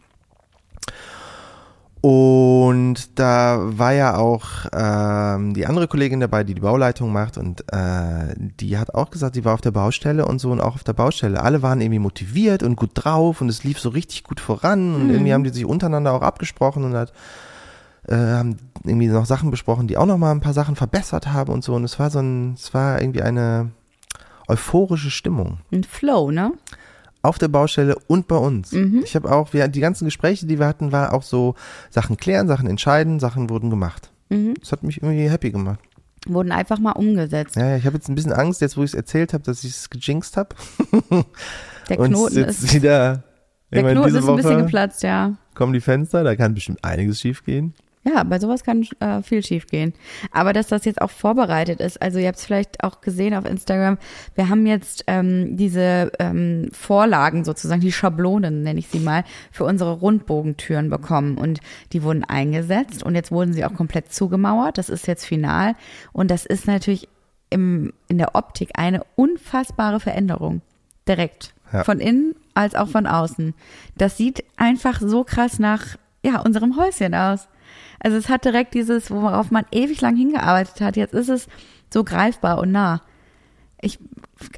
[2.02, 7.60] Und da war ja auch ähm, die andere Kollegin dabei, die die Bauleitung macht und
[7.72, 10.84] äh, die hat auch gesagt, sie war auf der Baustelle und so und auch auf
[10.84, 11.42] der Baustelle.
[11.42, 15.10] Alle waren irgendwie motiviert und gut drauf und es lief so richtig gut voran und
[15.10, 17.12] irgendwie haben die sich untereinander auch abgesprochen und hat
[18.08, 21.52] äh, haben irgendwie noch Sachen besprochen, die auch noch mal ein paar Sachen verbessert haben
[21.52, 23.72] und so und es war so ein, es war irgendwie eine
[24.48, 26.52] euphorische Stimmung Ein Flow, ne?
[27.22, 28.72] Auf der Baustelle und bei uns.
[28.72, 29.02] Mhm.
[29.04, 31.54] Ich habe auch, wir, die ganzen Gespräche, die wir hatten, war auch so
[31.90, 34.10] Sachen klären, Sachen entscheiden, Sachen wurden gemacht.
[34.30, 34.54] Mhm.
[34.60, 35.80] Das hat mich irgendwie happy gemacht.
[36.26, 37.56] Wurden einfach mal umgesetzt.
[37.56, 39.70] Ja, ich habe jetzt ein bisschen Angst, jetzt wo ich es erzählt habe, dass ich
[39.70, 40.54] es gejinxt habe.
[41.88, 43.24] Der Knoten ist, wieder
[43.72, 45.36] der Knoten ist ein bisschen Woche geplatzt, ja.
[45.54, 47.74] kommen die Fenster, da kann bestimmt einiges schief gehen.
[48.02, 49.92] Ja, bei sowas kann äh, viel schief gehen.
[50.30, 53.44] Aber dass das jetzt auch vorbereitet ist, also ihr habt es vielleicht auch gesehen auf
[53.44, 53.98] Instagram,
[54.34, 59.64] wir haben jetzt ähm, diese ähm, Vorlagen sozusagen, die Schablonen nenne ich sie mal, für
[59.64, 61.60] unsere Rundbogentüren bekommen und
[61.92, 64.78] die wurden eingesetzt und jetzt wurden sie auch komplett zugemauert.
[64.78, 65.74] Das ist jetzt final
[66.14, 67.06] und das ist natürlich
[67.50, 70.62] im, in der Optik eine unfassbare Veränderung.
[71.06, 71.52] Direkt.
[71.70, 71.84] Ja.
[71.84, 73.54] Von innen als auch von außen.
[73.96, 77.48] Das sieht einfach so krass nach ja, unserem Häuschen aus.
[78.00, 80.96] Also es hat direkt dieses, worauf man ewig lang hingearbeitet hat.
[80.96, 81.48] Jetzt ist es
[81.92, 83.02] so greifbar und nah.
[83.82, 83.98] Ich,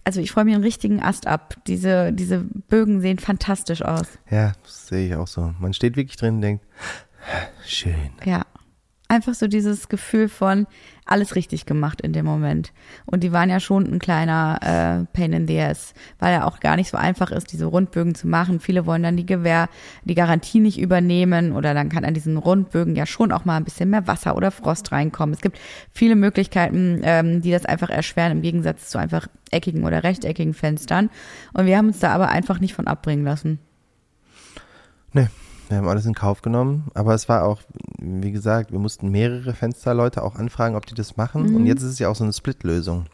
[0.04, 1.56] also ich freue mich einen richtigen Ast ab.
[1.66, 4.06] Diese, diese Bögen sehen fantastisch aus.
[4.30, 5.54] Ja, das sehe ich auch so.
[5.60, 6.64] Man steht wirklich drin und denkt,
[7.64, 8.10] schön.
[8.24, 8.42] Ja.
[9.12, 10.66] Einfach so dieses Gefühl von
[11.04, 12.72] alles richtig gemacht in dem Moment.
[13.04, 16.60] Und die waren ja schon ein kleiner äh, Pain in the ass, weil ja auch
[16.60, 18.58] gar nicht so einfach ist, diese Rundbögen zu machen.
[18.58, 19.68] Viele wollen dann die Gewähr,
[20.04, 23.64] die Garantie nicht übernehmen oder dann kann an diesen Rundbögen ja schon auch mal ein
[23.64, 25.34] bisschen mehr Wasser oder Frost reinkommen.
[25.34, 25.60] Es gibt
[25.92, 31.10] viele Möglichkeiten, ähm, die das einfach erschweren im Gegensatz zu einfach eckigen oder rechteckigen Fenstern.
[31.52, 33.58] Und wir haben uns da aber einfach nicht von abbringen lassen.
[35.12, 35.28] Nee,
[35.72, 37.60] wir haben alles in Kauf genommen, aber es war auch,
[37.98, 41.46] wie gesagt, wir mussten mehrere Fensterleute auch anfragen, ob die das machen.
[41.50, 41.56] Mhm.
[41.56, 43.06] Und jetzt ist es ja auch so eine Split-Lösung.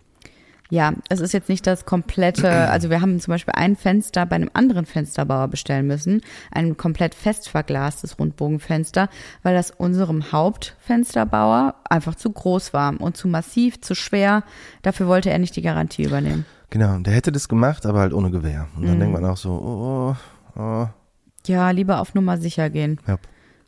[0.71, 4.37] Ja, es ist jetzt nicht das komplette, also wir haben zum Beispiel ein Fenster bei
[4.37, 9.09] einem anderen Fensterbauer bestellen müssen, ein komplett fest verglastes Rundbogenfenster,
[9.42, 14.42] weil das unserem Hauptfensterbauer einfach zu groß war und zu massiv, zu schwer.
[14.83, 16.44] Dafür wollte er nicht die Garantie übernehmen.
[16.71, 18.68] Genau, der hätte das gemacht, aber halt ohne Gewehr.
[18.77, 19.01] Und dann Mhm.
[19.01, 20.14] denkt man auch so, oh,
[20.55, 20.88] oh, oh.
[21.48, 23.00] Ja, lieber auf Nummer sicher gehen.
[23.06, 23.18] Ja.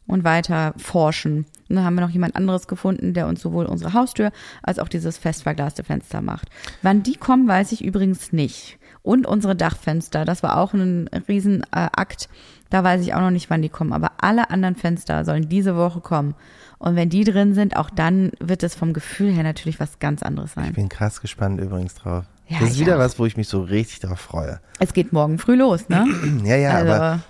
[0.06, 1.46] und weiter forschen.
[1.68, 4.88] Und dann haben wir noch jemand anderes gefunden, der uns sowohl unsere Haustür als auch
[4.88, 6.48] dieses fest verglaste Fenster macht.
[6.82, 8.78] Wann die kommen, weiß ich übrigens nicht.
[9.02, 12.28] Und unsere Dachfenster, das war auch ein Riesenakt.
[12.70, 13.92] Da weiß ich auch noch nicht, wann die kommen.
[13.92, 16.34] Aber alle anderen Fenster sollen diese Woche kommen.
[16.78, 20.22] Und wenn die drin sind, auch dann wird es vom Gefühl her natürlich was ganz
[20.22, 20.72] anderes Ich sein.
[20.72, 22.24] bin krass gespannt übrigens drauf.
[22.48, 23.00] Ja, das ist ich wieder auch.
[23.00, 24.60] was, wo ich mich so richtig drauf freue.
[24.80, 26.04] Es geht morgen früh los, ne?
[26.44, 27.20] Ja, ja, also, aber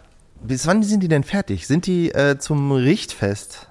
[0.42, 1.66] bis wann sind die denn fertig?
[1.66, 3.68] Sind die äh, zum Richtfest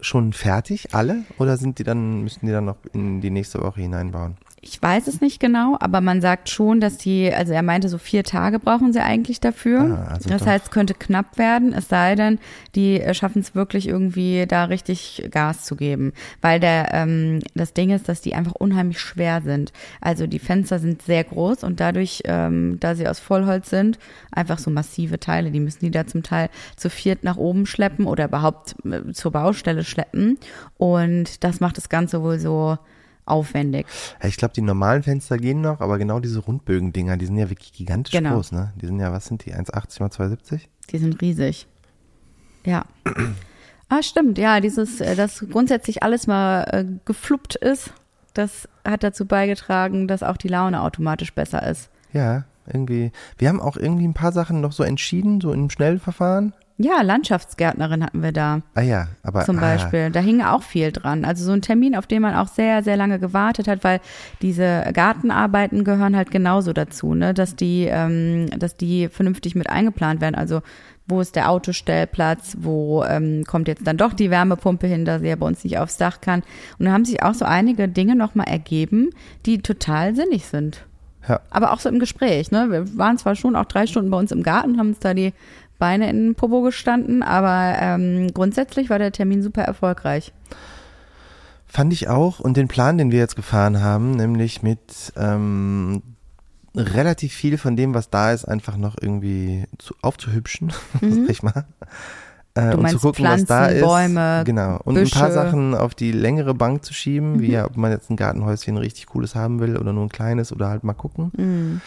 [0.00, 1.24] schon fertig, alle?
[1.38, 4.36] Oder sind die dann, müssen die dann noch in die nächste Woche hineinbauen?
[4.62, 7.96] Ich weiß es nicht genau, aber man sagt schon, dass die, also er meinte, so
[7.96, 9.80] vier Tage brauchen sie eigentlich dafür.
[9.80, 10.48] Ah, also das doch.
[10.48, 12.38] heißt, es könnte knapp werden, es sei denn,
[12.74, 16.12] die äh, schaffen es wirklich irgendwie da richtig Gas zu geben.
[16.42, 19.72] Weil der, ähm, das Ding ist, dass die einfach unheimlich schwer sind.
[20.02, 23.98] Also die Fenster sind sehr groß und dadurch, ähm, da sie aus Vollholz sind,
[24.30, 28.04] einfach so massive Teile, die müssen die da zum Teil zu viert nach oben schleppen
[28.04, 30.38] oder überhaupt äh, zur Baustelle schleppen.
[30.76, 32.76] Und das macht das Ganze wohl so
[33.26, 33.86] aufwendig.
[34.22, 37.72] Ich glaube, die normalen Fenster gehen noch, aber genau diese Rundbögen-Dinger, die sind ja wirklich
[37.72, 38.34] gigantisch Genau.
[38.34, 38.72] groß, ne?
[38.80, 40.60] Die sind ja, was sind die, 1,80 mal 2,70?
[40.90, 41.66] Die sind riesig.
[42.64, 42.84] Ja.
[43.88, 47.92] Ah, stimmt, ja, dieses, äh, dass grundsätzlich alles mal äh, gefluppt ist,
[48.34, 51.90] das hat dazu beigetragen, dass auch die Laune automatisch besser ist.
[52.12, 53.10] Ja, irgendwie.
[53.38, 56.52] Wir haben auch irgendwie ein paar Sachen noch so entschieden, so im Schnellverfahren.
[56.82, 59.44] Ja, Landschaftsgärtnerin hatten wir da Ah ja, aber.
[59.44, 60.10] zum ah, Beispiel.
[60.10, 61.26] Da hing auch viel dran.
[61.26, 64.00] Also so ein Termin, auf den man auch sehr, sehr lange gewartet hat, weil
[64.40, 70.22] diese Gartenarbeiten gehören halt genauso dazu, ne, dass die, ähm, dass die vernünftig mit eingeplant
[70.22, 70.34] werden.
[70.34, 70.62] Also
[71.06, 75.28] wo ist der Autostellplatz, wo ähm, kommt jetzt dann doch die Wärmepumpe hin, da sie
[75.28, 76.42] ja bei uns nicht aufs Dach kann.
[76.78, 79.10] Und da haben sich auch so einige Dinge nochmal ergeben,
[79.44, 80.86] die total sinnig sind.
[81.28, 81.40] Ja.
[81.50, 82.68] Aber auch so im Gespräch, ne?
[82.70, 85.34] Wir waren zwar schon auch drei Stunden bei uns im Garten, haben uns da die
[85.80, 90.32] Beine in den Popo gestanden, aber ähm, grundsätzlich war der Termin super erfolgreich.
[91.66, 92.38] Fand ich auch.
[92.38, 96.02] Und den Plan, den wir jetzt gefahren haben, nämlich mit ähm,
[96.76, 101.64] relativ viel von dem, was da ist, einfach noch irgendwie zu, aufzuhübschen, sag ich mal.
[102.56, 102.78] Äh, Mhm.
[102.80, 103.82] Und zu gucken, was da Pflanzen, ist.
[103.82, 104.80] Bäume, genau.
[104.84, 105.28] Und ein paar Büsche.
[105.28, 105.32] Mhm.
[105.32, 109.06] Sachen auf die längere Bank zu schieben, wie ja, ob man jetzt ein Gartenhäuschen richtig
[109.06, 111.30] cooles haben will oder nur ein kleines oder halt mal gucken.
[111.36, 111.80] Mhm.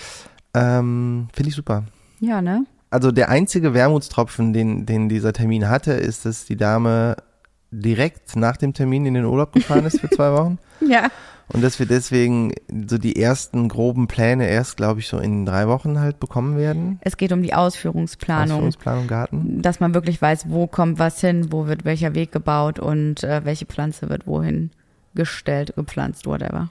[0.53, 1.83] Ähm, Finde ich super.
[2.21, 2.65] Ja, ne?
[2.93, 7.17] Also der einzige Wermutstropfen, den, den dieser Termin hatte, ist, dass die Dame
[7.71, 10.59] direkt nach dem Termin in den Urlaub gefahren ist für zwei Wochen.
[10.87, 11.09] Ja.
[11.47, 12.53] Und dass wir deswegen
[12.87, 16.99] so die ersten groben Pläne erst, glaube ich, so in drei Wochen halt bekommen werden.
[17.01, 19.61] Es geht um die Ausführungsplanung, Ausführungsplanung Garten.
[19.61, 23.41] dass man wirklich weiß, wo kommt was hin, wo wird welcher Weg gebaut und äh,
[23.43, 24.71] welche Pflanze wird wohin
[25.15, 26.69] gestellt, gepflanzt, whatever.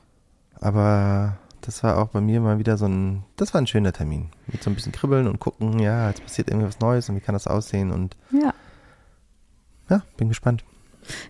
[0.61, 4.29] Aber das war auch bei mir mal wieder so ein, das war ein schöner Termin.
[4.46, 7.35] Mit so ein bisschen kribbeln und gucken, ja, jetzt passiert irgendwas Neues und wie kann
[7.35, 8.53] das aussehen und Ja.
[9.88, 10.64] ja, bin gespannt.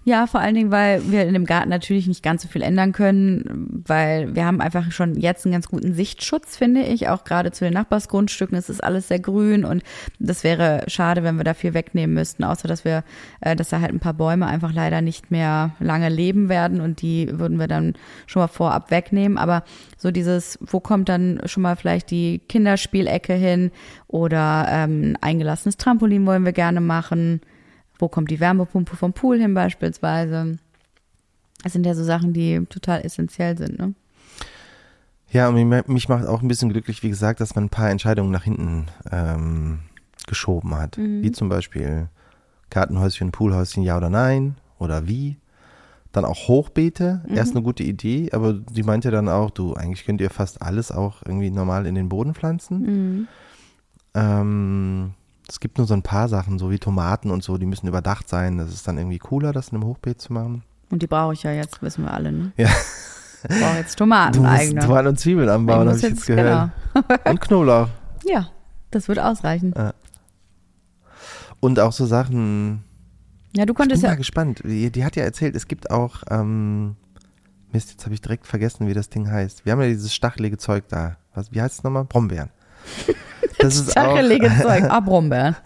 [0.05, 2.93] Ja, vor allen Dingen, weil wir in dem Garten natürlich nicht ganz so viel ändern
[2.93, 7.53] können, weil wir haben einfach schon jetzt einen ganz guten Sichtschutz, finde ich, auch gerade
[7.53, 8.57] zu den Nachbarsgrundstücken.
[8.57, 9.83] Es ist alles sehr grün und
[10.19, 13.05] das wäre schade, wenn wir da viel wegnehmen müssten, außer dass wir,
[13.41, 17.03] äh, dass da halt ein paar Bäume einfach leider nicht mehr lange leben werden und
[17.03, 17.95] die würden wir dann
[18.27, 19.39] schon mal vorab wegnehmen.
[19.39, 19.65] Aber
[19.97, 23.71] so dieses, wo kommt dann schon mal vielleicht die Kinderspielecke hin
[24.09, 27.41] oder ähm, ein eingelassenes Trampolin wollen wir gerne machen.
[27.99, 30.59] Wo kommt die Wärmepumpe vom Pool hin beispielsweise?
[31.63, 33.95] Das sind ja so Sachen, die total essentiell sind, ne?
[35.31, 38.31] Ja, und mich, macht auch ein bisschen glücklich, wie gesagt, dass man ein paar Entscheidungen
[38.31, 39.79] nach hinten ähm,
[40.27, 40.99] geschoben hat.
[40.99, 42.09] Wie zum Beispiel
[42.69, 45.39] Gartenhäuschen, Poolhäuschen, ja oder nein oder wie.
[46.13, 50.21] Dann auch Hochbeete, erst eine gute Idee, aber sie meinte dann auch, du, eigentlich könnt
[50.21, 53.29] ihr fast alles auch irgendwie normal in den Boden pflanzen.
[54.13, 55.15] Ähm,
[55.49, 58.29] es gibt nur so ein paar Sachen, so wie Tomaten und so, die müssen überdacht
[58.29, 58.59] sein.
[58.59, 60.63] Das ist dann irgendwie cooler, das in einem Hochbeet zu machen.
[60.91, 62.53] Und die brauche ich ja jetzt, wissen wir alle, ne?
[62.57, 62.69] Ja.
[63.49, 64.81] Ich brauche jetzt Tomaten Du musst.
[64.81, 66.71] Tomaten und Zwiebeln anbauen, habe ich jetzt gehört.
[66.95, 67.31] Genau.
[67.31, 67.89] Und Knoblauch.
[68.25, 68.51] Ja,
[68.93, 69.75] das wird ausreichen.
[71.59, 72.85] Und auch so Sachen,
[73.53, 74.15] Ja, du Ich bin konntest mal ja.
[74.15, 74.63] gespannt.
[74.65, 76.95] Die, die hat ja erzählt, es gibt auch, ähm,
[77.73, 79.65] Mist, jetzt habe ich direkt vergessen, wie das Ding heißt.
[79.65, 81.17] Wir haben ja dieses stachelige Zeug da.
[81.35, 82.05] Was, wie heißt es nochmal?
[82.05, 82.51] Brombeeren.
[83.63, 84.85] Das ist auch, Stachelige Zeug.
[84.89, 85.57] Ah, Brombeeren.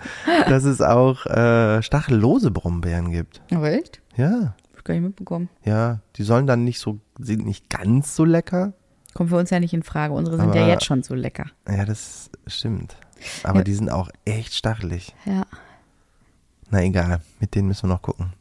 [0.49, 3.41] dass es auch äh, stachellose Brombeeren gibt.
[3.53, 4.01] Aber echt?
[4.17, 5.49] Ja, Hab ich gar nicht mitbekommen.
[5.65, 6.01] ja.
[6.17, 8.73] Die sollen dann nicht so, sind nicht ganz so lecker.
[9.15, 10.13] Kommt für uns ja nicht in Frage.
[10.15, 11.47] Unsere sind ja Aber- jetzt schon so lecker.
[11.69, 12.97] Ja, das stimmt.
[13.45, 13.65] Aber Ja.
[13.65, 15.15] die sind auch echt stachelig.
[15.25, 15.45] Ja.
[16.71, 18.33] Na egal, mit denen müssen wir noch gucken.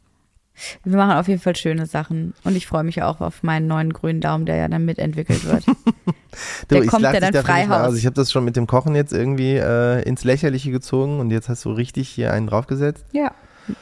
[0.84, 2.34] Wir machen auf jeden Fall schöne Sachen.
[2.44, 5.64] Und ich freue mich auch auf meinen neuen grünen Daumen, der ja dann mitentwickelt wird.
[6.70, 7.96] Der ich kommt ja dann dafür nicht mal frei aus.
[7.96, 11.48] Ich habe das schon mit dem Kochen jetzt irgendwie äh, ins Lächerliche gezogen und jetzt
[11.48, 13.04] hast du richtig hier einen draufgesetzt.
[13.12, 13.32] ja.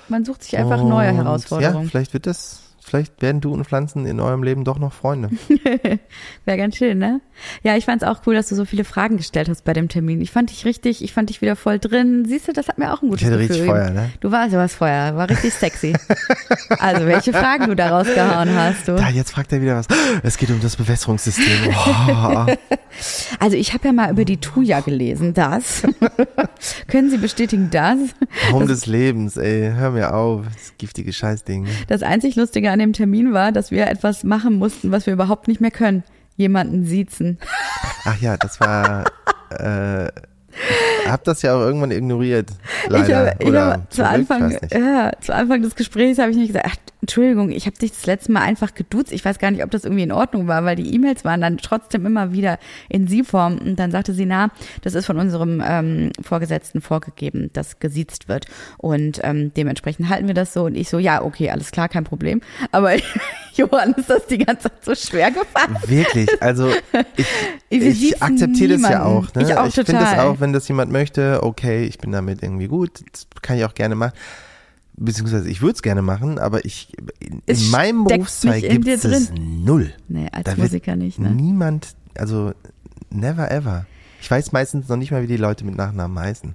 [0.09, 1.85] Man sucht sich einfach neue Und Herausforderungen.
[1.85, 2.63] Ja, vielleicht wird das,
[2.95, 5.31] vielleicht werden du und Pflanzen in eurem Leben doch noch Freunde.
[6.45, 7.21] Wäre ganz schön, ne?
[7.65, 10.21] Ja, ich fand's auch cool, dass du so viele Fragen gestellt hast bei dem Termin.
[10.21, 12.25] Ich fand dich richtig, ich fand dich wieder voll drin.
[12.25, 13.69] Siehst du, das hat mir auch ein gutes Ich hatte Gefühl richtig.
[13.69, 14.11] Feuer, ne?
[14.21, 15.93] Du warst, du warst Feuer, war richtig sexy.
[16.79, 18.95] also, welche Fragen du da rausgehauen hast, du.
[18.95, 19.87] Da, jetzt fragt er wieder was.
[20.23, 21.75] Es geht um das Bewässerungssystem.
[21.75, 22.47] Oh.
[23.41, 25.83] Also, ich habe ja mal über die Tuya gelesen, das.
[26.87, 27.99] Können Sie bestätigen, das?
[28.53, 29.73] Raum des Lebens, ey.
[29.75, 30.45] Hör mir auf.
[30.45, 31.67] Das giftige Scheißding.
[31.89, 35.49] Das einzig Lustige an dem Termin war, dass wir etwas machen mussten, was wir überhaupt
[35.49, 36.05] nicht mehr können.
[36.37, 37.39] jemanden siezen.
[38.05, 39.05] Ach ja, das war.
[39.51, 40.07] äh,
[41.05, 42.51] ich hab das ja auch irgendwann ignoriert.
[42.89, 43.35] Leider.
[43.41, 46.77] Ich habe, habe zu Anfang, ja, zu Anfang des Gesprächs habe ich nicht gesagt, ach,
[47.05, 49.13] Entschuldigung, ich habe dich das letzte Mal einfach geduzt.
[49.13, 51.59] Ich weiß gar nicht, ob das irgendwie in Ordnung war, weil die E-Mails waren dann
[51.59, 53.59] trotzdem immer wieder in Sie-Form.
[53.59, 54.49] Und dann sagte sie, na,
[54.81, 58.47] das ist von unserem ähm, Vorgesetzten vorgegeben, dass gesiezt wird.
[58.79, 60.65] Und ähm, dementsprechend halten wir das so.
[60.65, 62.41] Und ich so, ja, okay, alles klar, kein Problem.
[62.73, 62.95] Aber
[63.53, 65.77] Johann ist das die ganze Zeit so schwer gefallen.
[65.87, 66.71] Wirklich, also
[67.69, 69.35] ich, ich akzeptiere das ja auch.
[69.35, 69.43] Ne?
[69.43, 73.03] Ich auch finde das auch, wenn das jemand möchte, okay, ich bin damit irgendwie gut,
[73.13, 74.15] das kann ich auch gerne machen.
[74.97, 79.93] Beziehungsweise ich würde es gerne machen, aber ich in, in meinem Berufszweig gibt es null.
[80.09, 81.31] Nee, als Da Musiker nicht, ne?
[81.31, 82.53] Niemand, also
[83.11, 83.87] never ever.
[84.21, 86.55] Ich weiß meistens noch nicht mal, wie die Leute mit Nachnamen heißen.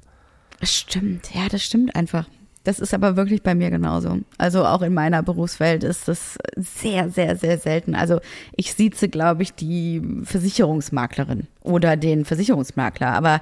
[0.63, 2.28] Stimmt, ja, das stimmt einfach.
[2.63, 4.19] Das ist aber wirklich bei mir genauso.
[4.38, 7.95] Also auch in meiner Berufswelt ist das sehr, sehr, sehr selten.
[7.95, 8.19] Also
[8.56, 13.08] ich sieze, glaube ich, die Versicherungsmaklerin oder den Versicherungsmakler.
[13.08, 13.41] Aber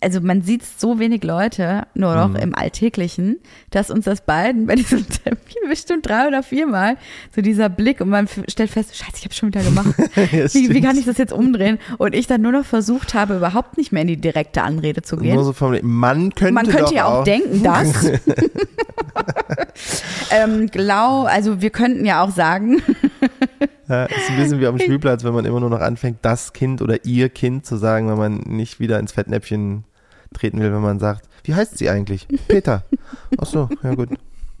[0.00, 3.38] also man sieht so wenig Leute nur noch im Alltäglichen,
[3.70, 6.96] dass uns das beiden bei diesem Termin bestimmt drei oder viermal
[7.34, 9.94] so dieser Blick und man stellt fest, scheiße, ich habe schon wieder gemacht.
[10.32, 11.78] Ja, wie, wie kann ich das jetzt umdrehen?
[11.96, 15.16] Und ich dann nur noch versucht habe, überhaupt nicht mehr in die direkte Anrede zu
[15.16, 15.36] gehen.
[15.36, 15.84] Nur so formuliert.
[15.84, 18.04] Man könnte, Man könnte ja auch, auch denken, dass.
[20.30, 22.82] ähm, glau, also wir könnten ja auch sagen,
[23.88, 26.82] Ja, ist ein bisschen wie am Spielplatz, wenn man immer nur noch anfängt, das Kind
[26.82, 29.84] oder ihr Kind zu sagen, wenn man nicht wieder ins Fettnäpfchen
[30.34, 32.28] treten will, wenn man sagt, wie heißt sie eigentlich?
[32.48, 32.84] Peter.
[33.38, 34.10] Ach so, ja gut.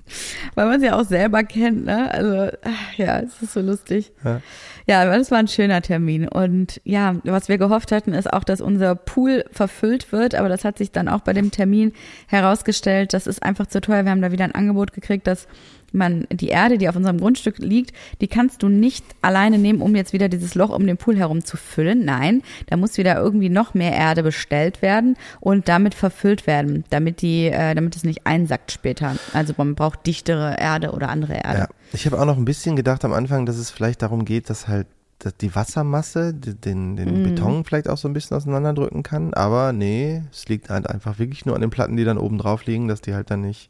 [0.54, 2.10] weil man es ja auch selber kennt, ne?
[2.10, 4.12] Also, ach, ja, es ist so lustig.
[4.24, 4.40] Ja.
[4.86, 6.26] Ja, aber das war ein schöner Termin.
[6.26, 10.34] Und ja, was wir gehofft hatten, ist auch, dass unser Pool verfüllt wird.
[10.34, 11.92] Aber das hat sich dann auch bei dem Termin
[12.26, 14.04] herausgestellt, das ist einfach zu teuer.
[14.04, 15.46] Wir haben da wieder ein Angebot gekriegt, dass
[15.92, 19.94] man die Erde, die auf unserem Grundstück liegt, die kannst du nicht alleine nehmen, um
[19.94, 22.04] jetzt wieder dieses Loch um den Pool herum zu füllen.
[22.04, 27.22] Nein, da muss wieder irgendwie noch mehr Erde bestellt werden und damit verfüllt werden, damit
[27.22, 29.16] die, äh, damit es nicht einsackt später.
[29.32, 31.58] Also man braucht dichtere Erde oder andere Erde.
[31.58, 31.68] Ja.
[31.92, 34.68] Ich habe auch noch ein bisschen gedacht am Anfang, dass es vielleicht darum geht, dass
[34.68, 34.86] halt
[35.18, 39.34] dass die Wassermasse den, den Beton vielleicht auch so ein bisschen auseinanderdrücken kann.
[39.34, 42.66] Aber nee, es liegt halt einfach wirklich nur an den Platten, die dann oben drauf
[42.66, 43.68] liegen, dass die halt dann nicht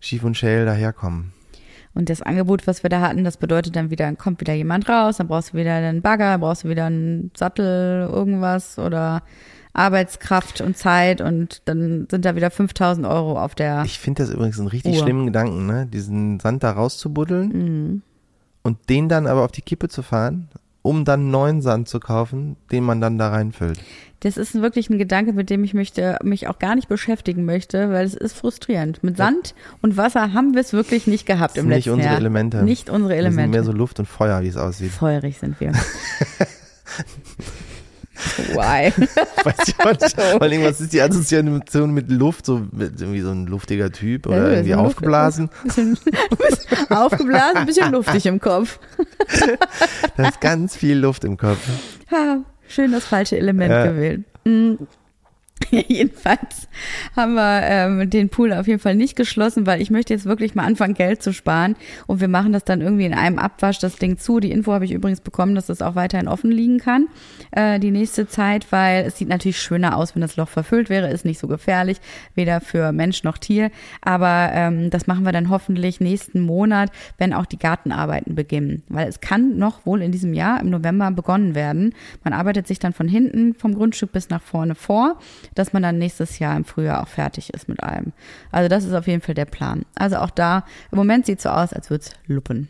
[0.00, 1.32] schief und schäl daherkommen.
[1.92, 5.16] Und das Angebot, was wir da hatten, das bedeutet dann wieder, kommt wieder jemand raus,
[5.16, 9.22] dann brauchst du wieder einen Bagger, brauchst du wieder einen Sattel, irgendwas oder
[9.72, 13.82] Arbeitskraft und Zeit und dann sind da wieder 5000 Euro auf der.
[13.84, 15.02] Ich finde das übrigens einen richtig Uhr.
[15.02, 15.86] schlimmen Gedanken, ne?
[15.86, 18.02] diesen Sand da rauszubuddeln
[18.62, 20.48] und den dann aber auf die Kippe zu fahren,
[20.82, 23.80] um dann neuen Sand zu kaufen, den man dann da reinfüllt.
[24.20, 27.90] Das ist wirklich ein Gedanke, mit dem ich möchte, mich auch gar nicht beschäftigen möchte,
[27.90, 29.02] weil es ist frustrierend.
[29.02, 32.10] Mit Sand und Wasser haben wir es wirklich nicht gehabt im sind nicht letzten unsere
[32.10, 32.20] Jahr.
[32.20, 32.62] Elemente.
[32.62, 33.50] Nicht unsere Wir sind Elemente.
[33.50, 34.90] mehr so Luft und Feuer, wie es aussieht.
[34.90, 35.72] Feurig sind wir.
[38.52, 38.92] Why?
[39.44, 40.20] Weiß ich auch nicht.
[40.20, 42.44] Vor allem, was ist die Assoziation mit Luft?
[42.44, 45.48] So mit irgendwie so ein luftiger Typ oder Ja, irgendwie aufgeblasen?
[45.64, 48.78] Bisschen, bisschen aufgeblasen, ein bisschen luftig im Kopf.
[50.16, 51.66] Da ist ganz viel Luft im Kopf.
[52.70, 53.86] Schön das falsche Element Ja.
[53.86, 54.22] gewählt.
[54.44, 54.74] Mm.
[55.70, 56.68] Jedenfalls
[57.14, 60.54] haben wir ähm, den Pool auf jeden Fall nicht geschlossen, weil ich möchte jetzt wirklich
[60.54, 61.76] mal anfangen, Geld zu sparen.
[62.06, 64.40] Und wir machen das dann irgendwie in einem Abwasch, das Ding zu.
[64.40, 67.08] Die Info habe ich übrigens bekommen, dass das auch weiterhin offen liegen kann,
[67.52, 71.10] äh, die nächste Zeit, weil es sieht natürlich schöner aus, wenn das Loch verfüllt wäre,
[71.10, 71.98] ist nicht so gefährlich,
[72.34, 73.70] weder für Mensch noch Tier.
[74.00, 78.82] Aber ähm, das machen wir dann hoffentlich nächsten Monat, wenn auch die Gartenarbeiten beginnen.
[78.88, 81.94] Weil es kann noch wohl in diesem Jahr im November begonnen werden.
[82.24, 85.18] Man arbeitet sich dann von hinten vom Grundstück bis nach vorne vor,
[85.54, 88.12] dass man dann nächstes Jahr im Frühjahr auch fertig ist mit allem.
[88.50, 89.84] Also das ist auf jeden Fall der Plan.
[89.94, 92.68] Also auch da, im Moment sieht so aus, als würde es luppen.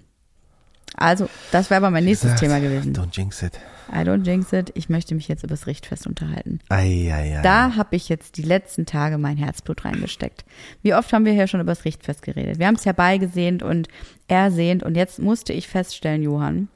[0.97, 2.93] Also, das wäre aber mein nächstes Thema gewesen.
[2.93, 3.59] Don't jinx it.
[3.93, 4.73] I don't jinx it.
[4.75, 6.59] Ich möchte mich jetzt über das Richtfest unterhalten.
[6.69, 7.43] Ei, ei, ei.
[7.43, 10.45] Da habe ich jetzt die letzten Tage mein Herzblut reingesteckt.
[10.83, 12.59] Wie oft haben wir hier schon über das Richtfest geredet?
[12.59, 13.89] Wir haben es herbeigesehnt und
[14.29, 16.69] ersehnt und jetzt musste ich feststellen, Johann,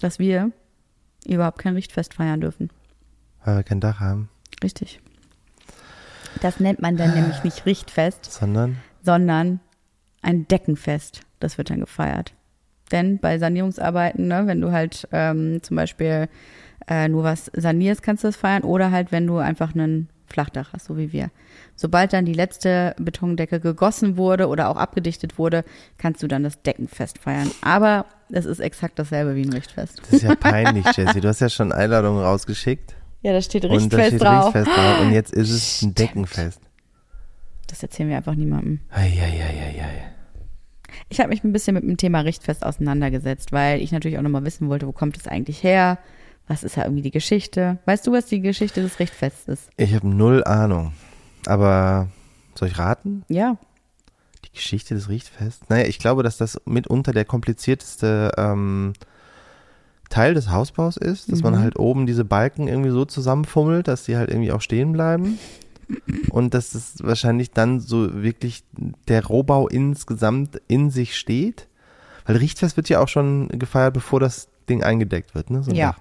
[0.00, 0.50] dass wir
[1.26, 2.70] überhaupt kein Richtfest feiern dürfen.
[3.44, 4.28] Weil wir kein Dach haben,
[4.62, 5.00] Richtig.
[6.40, 9.60] Das nennt man dann nämlich nicht Richtfest, sondern sondern
[10.22, 11.22] ein Deckenfest.
[11.40, 12.34] Das wird dann gefeiert.
[12.90, 16.28] Denn bei Sanierungsarbeiten, ne, wenn du halt ähm, zum Beispiel
[16.88, 18.62] äh, nur was sanierst, kannst du das feiern.
[18.62, 21.30] Oder halt, wenn du einfach einen Flachdach hast, so wie wir.
[21.74, 25.64] Sobald dann die letzte Betondecke gegossen wurde oder auch abgedichtet wurde,
[25.96, 27.50] kannst du dann das Deckenfest feiern.
[27.62, 30.00] Aber es ist exakt dasselbe wie ein Richtfest.
[30.00, 31.20] das ist ja peinlich, Jessie.
[31.20, 34.54] Du hast ja schon Einladungen rausgeschickt Ja, da steht und da Richtfest steht drauf.
[34.54, 35.98] Richtfest drauf und jetzt ist es ein Stimmt.
[35.98, 36.60] Deckenfest.
[37.66, 38.80] Das erzählen wir einfach niemandem.
[38.90, 40.12] Ei, ei, ei, ei, ei.
[41.10, 44.44] Ich habe mich ein bisschen mit dem Thema Richtfest auseinandergesetzt, weil ich natürlich auch nochmal
[44.44, 45.98] wissen wollte, wo kommt es eigentlich her?
[46.46, 47.78] Was ist da irgendwie die Geschichte?
[47.84, 49.70] Weißt du, was die Geschichte des Richtfests ist?
[49.76, 50.92] Ich habe null Ahnung.
[51.46, 52.08] Aber
[52.54, 53.24] soll ich raten?
[53.28, 53.58] Ja.
[54.46, 55.68] Die Geschichte des Richtfests?
[55.68, 58.94] Naja, ich glaube, dass das mitunter der komplizierteste ähm,
[60.08, 61.50] Teil des Hausbaus ist, dass Mhm.
[61.50, 65.38] man halt oben diese Balken irgendwie so zusammenfummelt, dass die halt irgendwie auch stehen bleiben.
[66.30, 68.62] Und dass das wahrscheinlich dann so wirklich
[69.08, 71.66] der Rohbau insgesamt in sich steht.
[72.26, 75.62] Weil Richtfest wird ja auch schon gefeiert, bevor das Ding eingedeckt wird, ne?
[75.62, 75.92] So Ja.
[75.92, 75.98] Dach.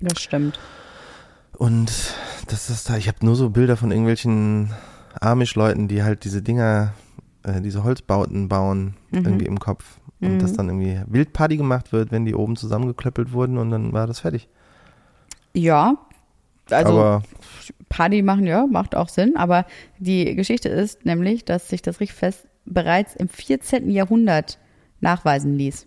[0.00, 0.58] Das stimmt.
[1.58, 1.92] Und
[2.46, 4.70] das ist da, ich habe nur so Bilder von irgendwelchen
[5.20, 6.94] Amish-Leuten, die halt diese Dinger,
[7.42, 9.24] äh, diese Holzbauten bauen, Mhm.
[9.24, 9.98] irgendwie im Kopf.
[10.20, 14.06] Und dass dann irgendwie Wildparty gemacht wird, wenn die oben zusammengeklöppelt wurden und dann war
[14.06, 14.48] das fertig.
[15.54, 15.96] Ja.
[16.70, 17.22] Also Aber
[17.88, 19.36] Party machen, ja, macht auch Sinn.
[19.36, 19.64] Aber
[19.98, 23.90] die Geschichte ist nämlich, dass sich das Richtfest bereits im 14.
[23.90, 24.58] Jahrhundert
[25.00, 25.86] nachweisen ließ.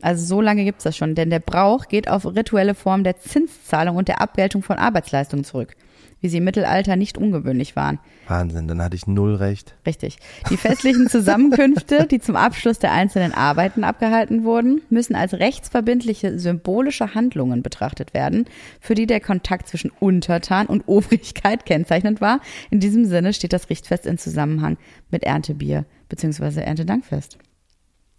[0.00, 3.96] Also so lange gibt's das schon, denn der Brauch geht auf rituelle Formen der Zinszahlung
[3.96, 5.76] und der Abgeltung von Arbeitsleistungen zurück,
[6.20, 8.00] wie sie im Mittelalter nicht ungewöhnlich waren.
[8.32, 9.74] Wahnsinn, dann hatte ich null recht.
[9.86, 10.16] Richtig.
[10.48, 17.14] Die festlichen Zusammenkünfte, die zum Abschluss der einzelnen Arbeiten abgehalten wurden, müssen als rechtsverbindliche symbolische
[17.14, 18.46] Handlungen betrachtet werden,
[18.80, 22.40] für die der Kontakt zwischen Untertan und Obrigkeit kennzeichnend war.
[22.70, 24.78] In diesem Sinne steht das Richtfest in Zusammenhang
[25.10, 26.62] mit Erntebier bzw.
[26.62, 27.36] Erntedankfest.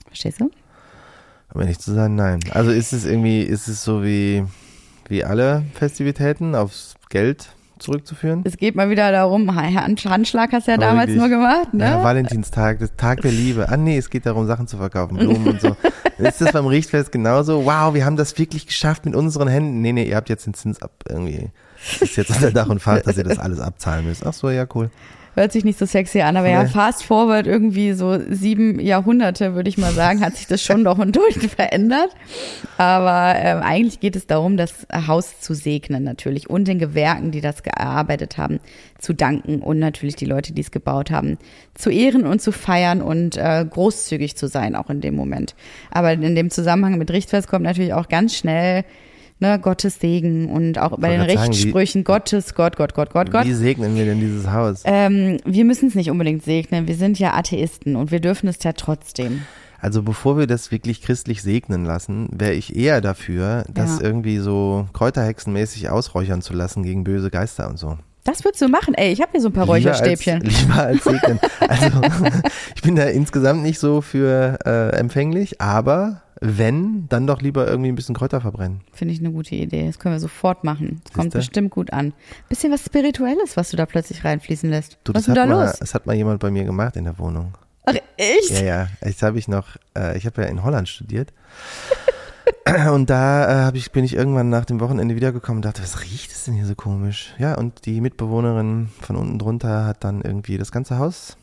[0.05, 0.51] Verstehst du?
[1.53, 2.39] Um ehrlich zu sein, nein.
[2.51, 4.43] Also ist es irgendwie, ist es so wie,
[5.07, 7.49] wie alle Festivitäten aufs Geld
[7.83, 8.41] zurückzuführen?
[8.45, 11.85] Es geht mal wieder darum, Hand- Handschlag hast du ja damals wirklich, nur gemacht, ne?
[11.85, 13.69] Ja, Valentinstag, das Tag der Liebe.
[13.69, 15.75] Ah nee, es geht darum, Sachen zu verkaufen, Blumen und so.
[16.17, 17.65] Ist das beim Richtfest genauso?
[17.65, 19.81] Wow, wir haben das wirklich geschafft mit unseren Händen.
[19.81, 21.49] Nee, nee, ihr habt jetzt den Zins ab irgendwie.
[21.99, 24.25] Ist jetzt unter Dach und Fach, dass ihr das alles abzahlen müsst.
[24.25, 24.89] Ach so, ja, cool.
[25.35, 26.69] Hört sich nicht so sexy an, aber ja, Nee.
[26.69, 30.99] fast forward irgendwie so sieben Jahrhunderte, würde ich mal sagen, hat sich das schon doch
[30.99, 32.09] und durch verändert.
[32.77, 37.41] Aber ähm, eigentlich geht es darum, das Haus zu segnen natürlich und den Gewerken, die
[37.41, 38.59] das gearbeitet haben,
[38.99, 41.37] zu danken und natürlich die Leute, die es gebaut haben,
[41.73, 45.55] zu ehren und zu feiern und äh, großzügig zu sein, auch in dem Moment.
[45.91, 48.85] Aber in dem Zusammenhang mit Richtfest kommt natürlich auch ganz schnell
[49.43, 53.45] ne, Gottes Segen und auch bei den sagen, wie- Gottes, Gott, Gott, Gott, Gott, Gott.
[53.45, 54.81] Wie segnen wir denn dieses Haus?
[54.85, 56.87] Ähm, wir müssen es nicht unbedingt segnen.
[56.87, 59.41] Wir sind ja Atheisten und wir dürfen es ja trotzdem.
[59.79, 64.05] Also bevor wir das wirklich christlich segnen lassen, wäre ich eher dafür, das Ja.
[64.05, 67.97] irgendwie so kräuterhexenmäßig ausräuchern zu lassen gegen böse Geister und so.
[68.23, 68.93] Das würdest du machen.
[68.93, 70.41] Ey, ich habe hier so ein paar Lieber Räucherstäbchen.
[70.43, 71.39] Als, lieber als segnen.
[71.59, 72.01] Also
[72.75, 77.89] ich bin da insgesamt nicht so für äh, empfänglich, aber wenn, dann doch lieber irgendwie
[77.89, 78.81] ein bisschen Kräuter verbrennen.
[78.91, 79.87] Finde ich eine gute Idee.
[79.87, 80.99] Das können wir sofort machen.
[81.05, 81.37] Das kommt Siehste?
[81.37, 82.13] bestimmt gut an.
[82.49, 84.97] Bisschen was Spirituelles, was du da plötzlich reinfließen lässt.
[85.05, 85.79] Du, was das ist denn hat da mal, los?
[85.79, 87.57] Das hat mal jemand bei mir gemacht in der Wohnung.
[87.85, 88.49] Ach, echt?
[88.49, 88.87] Ja, ja.
[89.05, 91.31] Jetzt habe ich noch, äh, ich habe ja in Holland studiert.
[92.91, 96.31] Und da äh, ich, bin ich irgendwann nach dem Wochenende wiedergekommen und dachte, was riecht
[96.31, 97.33] es denn hier so komisch?
[97.37, 101.37] Ja, und die Mitbewohnerin von unten drunter hat dann irgendwie das ganze Haus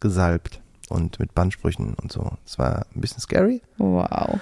[0.00, 0.61] gesalbt
[0.92, 2.30] und mit Bandsprüchen und so.
[2.44, 4.38] Es war ein bisschen scary, Wow.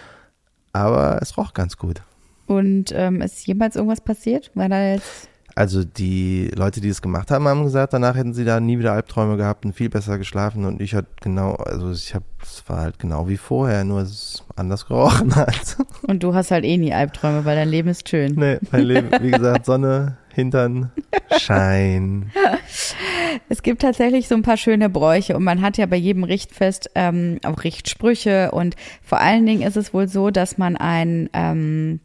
[0.72, 2.02] aber es roch ganz gut.
[2.46, 4.50] Und ähm, ist jemals irgendwas passiert?
[4.54, 5.28] War da jetzt.
[5.60, 8.94] Also die Leute, die es gemacht haben, haben gesagt, danach hätten sie da nie wieder
[8.94, 12.80] Albträume gehabt und viel besser geschlafen und ich hatte genau, also ich habe, es war
[12.80, 15.76] halt genau wie vorher, nur es anders gerochen hat.
[16.06, 18.36] Und du hast halt eh nie Albträume, weil dein Leben ist schön.
[18.36, 20.92] Nee, mein Leben, wie gesagt, Sonne, Hintern,
[21.36, 22.30] Schein.
[23.48, 26.90] Es gibt tatsächlich so ein paar schöne Bräuche und man hat ja bei jedem Richtfest
[26.94, 32.00] ähm, auch Richtsprüche und vor allen Dingen ist es wohl so, dass man ein ähm,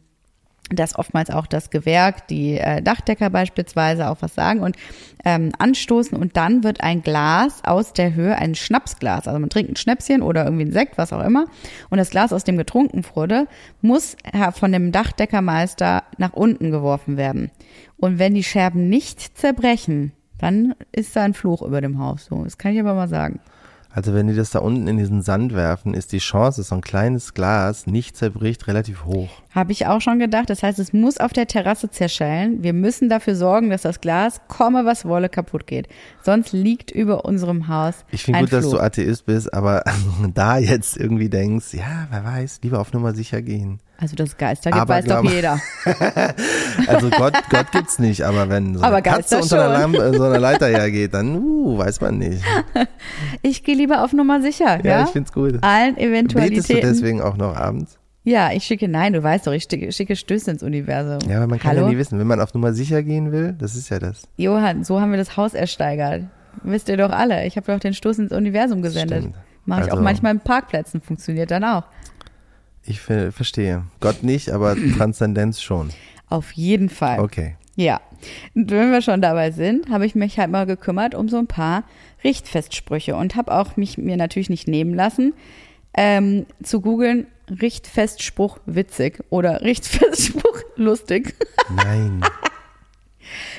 [0.70, 4.76] dass oftmals auch das Gewerk, die äh, Dachdecker beispielsweise auch was sagen und
[5.24, 9.72] ähm, anstoßen und dann wird ein Glas aus der Höhe, ein Schnapsglas, also man trinkt
[9.72, 11.46] ein Schnäpschen oder irgendwie ein Sekt, was auch immer
[11.90, 13.46] und das Glas, aus dem getrunken wurde,
[13.80, 17.50] muss äh, von dem Dachdeckermeister nach unten geworfen werden.
[17.96, 22.26] Und wenn die Scherben nicht zerbrechen, dann ist da ein Fluch über dem Haus.
[22.26, 23.40] So, das kann ich aber mal sagen.
[23.96, 26.74] Also wenn die das da unten in diesen Sand werfen, ist die Chance, dass so
[26.74, 29.30] ein kleines Glas nicht zerbricht, relativ hoch.
[29.54, 30.50] Habe ich auch schon gedacht.
[30.50, 32.62] Das heißt, es muss auf der Terrasse zerschellen.
[32.62, 35.88] Wir müssen dafür sorgen, dass das Glas, komme was wolle, kaputt geht.
[36.22, 38.74] Sonst liegt über unserem Haus Ich finde gut, dass Fluch.
[38.74, 39.82] du Atheist bist, aber
[40.34, 43.80] da jetzt irgendwie denkst, ja, wer weiß, lieber auf Nummer sicher gehen.
[43.98, 45.58] Also das Geister gibt, Aber weiß doch glaube- jeder.
[46.86, 49.78] Also Gott, Gott gibt's nicht, aber wenn so Aber eine Katze Geister unter einer.
[49.80, 52.42] Lampe, so einer Leiter hergeht, dann uh, weiß man nicht.
[53.42, 54.78] Ich gehe lieber auf Nummer sicher.
[54.84, 55.58] Ja, Ja, ich find's gut.
[55.62, 56.80] Allen Betest du Eventualitäten.
[56.88, 57.98] deswegen auch noch abends?
[58.24, 61.30] Ja, ich schicke, nein, du weißt doch, ich schicke, schicke Stöße ins Universum.
[61.30, 61.82] Ja, aber man kann Hallo?
[61.86, 64.22] ja nie wissen, wenn man auf Nummer sicher gehen will, das ist ja das.
[64.36, 66.24] Johann, so haben wir das Haus ersteigert.
[66.62, 67.46] Wisst ihr doch alle.
[67.46, 69.20] Ich habe doch den Stoß ins Universum gesendet.
[69.20, 69.36] Stimmt.
[69.64, 71.84] Mache ich auch Also- manchmal in Parkplätzen, funktioniert dann auch.
[72.86, 73.84] Ich ver verstehe.
[74.00, 75.90] Gott nicht, aber Transzendenz schon.
[76.28, 77.20] Auf jeden Fall.
[77.20, 77.56] Okay.
[77.76, 78.00] Ja.
[78.54, 81.46] Und wenn wir schon dabei sind, habe ich mich halt mal gekümmert um so ein
[81.46, 81.84] paar
[82.24, 85.34] Richtfestsprüche und habe auch mich mir natürlich nicht nehmen lassen,
[85.94, 91.34] ähm, zu googeln Richtfestspruch witzig oder Richtfestspruch lustig.
[91.74, 92.22] Nein.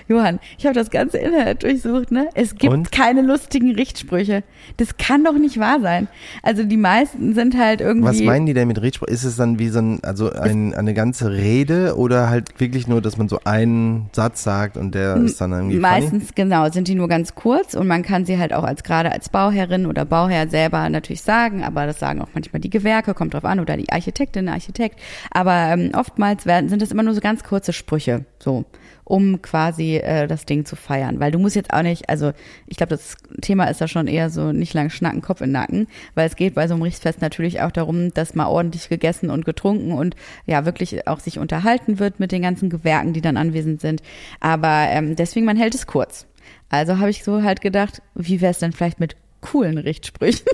[0.08, 2.30] Johann, ich habe das ganze Internet durchsucht, ne?
[2.34, 2.92] Es gibt Und?
[2.92, 4.44] keine lustigen Richtsprüche.
[4.78, 6.08] Das kann doch nicht wahr sein.
[6.44, 8.08] Also die meisten sind halt irgendwie.
[8.08, 9.08] Was meinen die denn mit Redspruch?
[9.08, 13.02] Ist es dann wie so ein, also ein, eine ganze Rede oder halt wirklich nur,
[13.02, 15.88] dass man so einen Satz sagt und der ist dann irgendwie funny?
[15.88, 19.12] Meistens genau, sind die nur ganz kurz und man kann sie halt auch als gerade
[19.12, 23.34] als Bauherrin oder Bauherr selber natürlich sagen, aber das sagen auch manchmal die Gewerke, kommt
[23.34, 25.00] drauf an, oder die Architektin, Architekt.
[25.32, 28.66] Aber ähm, oftmals werden, sind das immer nur so ganz kurze Sprüche, so
[29.08, 31.22] um quasi äh, das Ding zu feiern.
[31.22, 32.34] Weil du musst jetzt auch nicht, also
[32.66, 35.88] ich glaube, das Thema ist da schon eher so nicht lang schnacken, Kopf in Nacken,
[36.14, 39.46] weil es geht bei so einem Richtfest natürlich auch darum, dass mal ordentlich gegessen und
[39.46, 43.80] getrunken und ja wirklich auch sich unterhalten wird mit den ganzen Gewerken, die dann anwesend
[43.80, 44.02] sind.
[44.42, 46.28] Aber ähm, deswegen, man hält es kurz.
[46.70, 50.48] Also habe ich so halt gedacht, wie wäre es denn vielleicht mit coolen Richtsprüchen?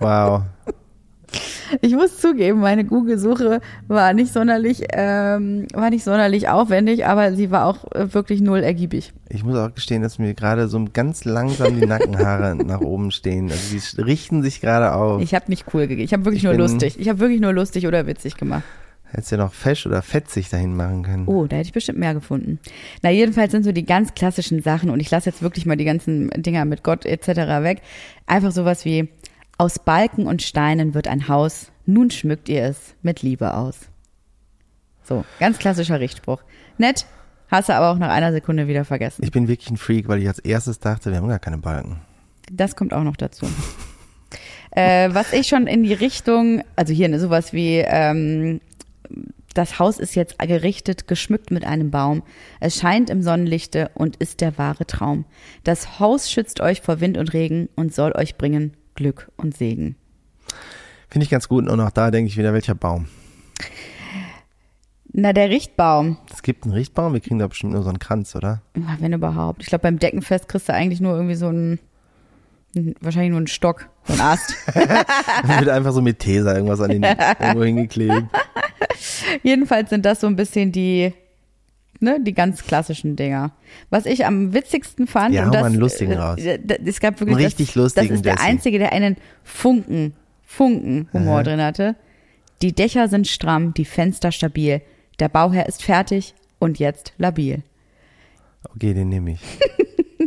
[0.00, 0.42] Wow.
[1.80, 7.50] Ich muss zugeben, meine Google-Suche war nicht sonderlich, ähm, war nicht sonderlich aufwendig, aber sie
[7.50, 9.12] war auch äh, wirklich null ergiebig.
[9.28, 13.50] Ich muss auch gestehen, dass mir gerade so ganz langsam die Nackenhaare nach oben stehen.
[13.50, 15.22] Also die richten sich gerade auf.
[15.22, 16.04] Ich habe nicht cool gegeben.
[16.04, 16.98] Ich habe wirklich Ich nur lustig.
[16.98, 18.64] Ich habe wirklich nur lustig oder witzig gemacht.
[19.12, 21.26] Hättest ja noch fesch oder fetzig dahin machen können.
[21.26, 22.60] Oh, da hätte ich bestimmt mehr gefunden.
[23.02, 25.84] Na, jedenfalls sind so die ganz klassischen Sachen und ich lasse jetzt wirklich mal die
[25.84, 27.28] ganzen Dinger mit Gott etc.
[27.62, 27.82] weg.
[28.26, 29.08] Einfach sowas wie
[29.60, 33.76] aus Balken und Steinen wird ein Haus, nun schmückt ihr es mit Liebe aus.
[35.02, 36.42] So, ganz klassischer Richtspruch.
[36.78, 37.04] Nett,
[37.48, 39.22] hast du aber auch nach einer Sekunde wieder vergessen.
[39.22, 42.00] Ich bin wirklich ein Freak, weil ich als erstes dachte, wir haben gar keine Balken.
[42.50, 43.44] Das kommt auch noch dazu.
[44.70, 48.62] äh, was ich schon in die Richtung, also hier ne, sowas wie, ähm,
[49.52, 52.22] das Haus ist jetzt gerichtet, geschmückt mit einem Baum.
[52.60, 55.26] Es scheint im Sonnenlichte und ist der wahre Traum.
[55.64, 59.96] Das Haus schützt euch vor Wind und Regen und soll euch bringen Glück und Segen.
[61.08, 61.66] Finde ich ganz gut.
[61.66, 63.08] Und auch da denke ich wieder, welcher Baum?
[65.12, 68.36] Na, der Richtbaum, Es gibt einen Richtbaum, wir kriegen da bestimmt nur so einen Kranz,
[68.36, 68.60] oder?
[68.74, 69.62] Na, wenn überhaupt.
[69.62, 71.80] Ich glaube, beim Deckenfest kriegst du eigentlich nur irgendwie so einen,
[73.00, 74.54] wahrscheinlich nur einen Stock, so einen Ast.
[74.74, 77.02] Wird einfach so mit Tesa irgendwas an den
[77.40, 78.26] irgendwo hingeklebt.
[79.42, 81.14] Jedenfalls sind das so ein bisschen die,
[82.00, 83.52] ne, die ganz klassischen Dinger.
[83.90, 86.38] Was ich am witzigsten fand, Ja, und das, einen lustigen äh, raus.
[86.38, 88.44] es gab wirklich Einen richtig das, lustigen, Das ist der Jesse.
[88.44, 91.42] einzige, der einen Funken, Funken Humor Aha.
[91.44, 91.96] drin hatte.
[92.62, 94.82] Die Dächer sind stramm, die Fenster stabil.
[95.18, 97.62] Der Bauherr ist fertig und jetzt labil.
[98.74, 99.40] Okay, den nehme ich.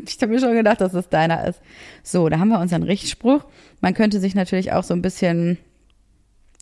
[0.05, 1.61] Ich habe mir schon gedacht, dass das deiner ist.
[2.01, 3.45] So, da haben wir unseren Richtspruch.
[3.79, 5.59] Man könnte sich natürlich auch so ein bisschen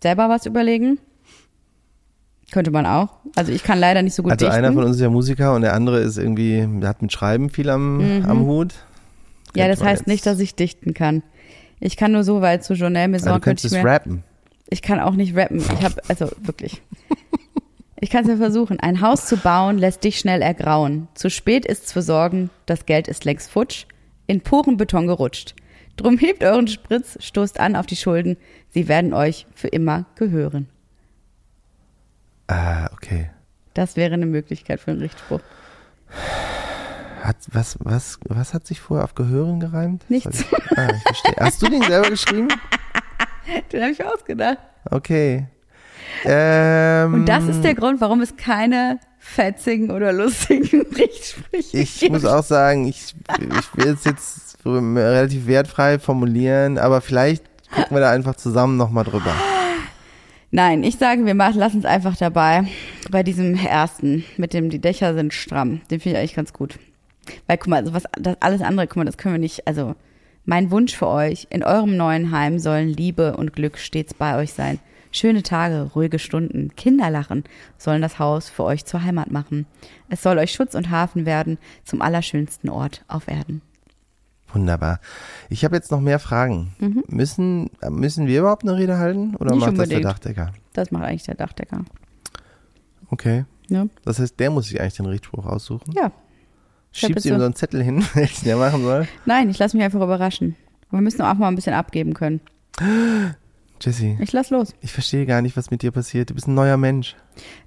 [0.00, 0.98] selber was überlegen.
[2.52, 3.08] Könnte man auch.
[3.34, 4.58] Also ich kann leider nicht so gut Also dichten.
[4.64, 7.48] einer von uns ist ja Musiker und der andere ist irgendwie, der hat mit Schreiben
[7.50, 8.74] viel am, am Hut.
[9.54, 9.58] Mhm.
[9.60, 11.22] ja, das heißt jetzt- nicht, dass ich dichten kann.
[11.80, 13.28] Ich kann nur so weit zu Journal Maison.
[13.28, 14.22] Also du könnte könntest ich, mir, rappen.
[14.68, 15.58] ich kann auch nicht rappen.
[15.58, 16.80] Ich habe also wirklich.
[18.00, 18.80] Ich kann es mir versuchen.
[18.80, 21.08] Ein Haus zu bauen lässt dich schnell ergrauen.
[21.14, 23.86] Zu spät ist's für Sorgen, das Geld ist längst futsch,
[24.26, 25.54] in puren Beton gerutscht.
[25.96, 28.36] Drum hebt euren Spritz, stoßt an auf die Schulden,
[28.70, 30.68] sie werden euch für immer gehören.
[32.48, 33.30] Ah, okay.
[33.74, 35.40] Das wäre eine Möglichkeit für einen Richtspruch.
[37.22, 40.04] Hat, was, was, was hat sich vorher auf Gehören gereimt?
[40.10, 40.44] Nichts.
[40.76, 41.34] Ah, ich verstehe.
[41.40, 42.48] Hast du den selber geschrieben?
[43.72, 44.58] Den habe ich ausgedacht.
[44.90, 45.46] Okay.
[46.24, 52.12] Ähm, Und das ist der Grund, warum es keine fetzigen oder lustigen Richtsprüche Ich gibt.
[52.12, 58.00] muss auch sagen, ich, ich will es jetzt relativ wertfrei formulieren, aber vielleicht gucken wir
[58.00, 59.34] da einfach zusammen nochmal drüber.
[60.54, 62.64] Nein, ich sage, wir machen, lassen es einfach dabei.
[63.10, 65.80] Bei diesem ersten, mit dem die Dächer sind stramm.
[65.90, 66.78] Den finde ich eigentlich ganz gut.
[67.46, 69.94] Weil, guck mal, also was, das, alles andere, guck mal, das können wir nicht, also,
[70.44, 74.52] mein Wunsch für euch, in eurem neuen Heim sollen Liebe und Glück stets bei euch
[74.52, 74.78] sein.
[75.10, 77.44] Schöne Tage, ruhige Stunden, Kinderlachen
[77.78, 79.64] sollen das Haus für euch zur Heimat machen.
[80.10, 83.62] Es soll euch Schutz und Hafen werden zum allerschönsten Ort auf Erden.
[84.52, 85.00] Wunderbar.
[85.48, 86.74] Ich habe jetzt noch mehr Fragen.
[87.08, 89.58] Müssen, müssen wir überhaupt eine Rede halten oder Mhm.
[89.58, 90.04] Nicht macht das unbedingt.
[90.04, 90.52] der Dachdecker?
[90.74, 91.84] Das macht eigentlich der Dachdecker.
[93.10, 93.44] Okay.
[93.68, 93.86] Ja.
[94.04, 95.92] Das heißt, der muss sich eigentlich den Richtspruch aussuchen.
[95.92, 96.12] Ja.
[96.92, 97.28] Schiebst bitte.
[97.30, 99.08] ihm so einen Zettel hin, welchen er machen soll.
[99.24, 100.56] Nein, ich lasse mich einfach überraschen.
[100.90, 102.40] Wir müssen auch mal ein bisschen abgeben können.
[103.84, 104.74] Jesse, Ich lass los.
[104.80, 106.30] ich verstehe gar nicht, was mit dir passiert.
[106.30, 107.16] Du bist ein neuer Mensch.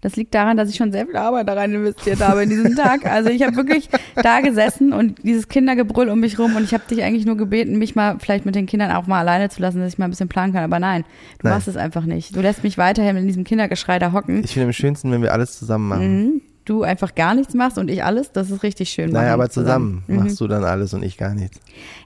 [0.01, 2.76] Das liegt daran, dass ich schon sehr viel Arbeit da rein investiert habe in diesen
[2.76, 3.05] Tag.
[3.05, 6.84] Also ich habe wirklich da gesessen und dieses Kindergebrüll um mich rum und ich habe
[6.89, 9.80] dich eigentlich nur gebeten, mich mal vielleicht mit den Kindern auch mal alleine zu lassen,
[9.80, 10.63] dass ich mal ein bisschen planen kann.
[10.63, 11.03] Aber nein,
[11.39, 11.53] du Nein.
[11.53, 12.36] machst es einfach nicht.
[12.36, 14.43] Du lässt mich weiterhin in diesem Kindergeschrei da hocken.
[14.43, 16.22] Ich finde am schönsten, wenn wir alles zusammen machen.
[16.24, 16.41] Mhm.
[16.66, 18.32] Du einfach gar nichts machst und ich alles.
[18.32, 19.11] Das ist richtig schön.
[19.11, 20.16] Naja, aber zusammen, Mhm.
[20.18, 21.59] machst du dann alles und ich gar nichts.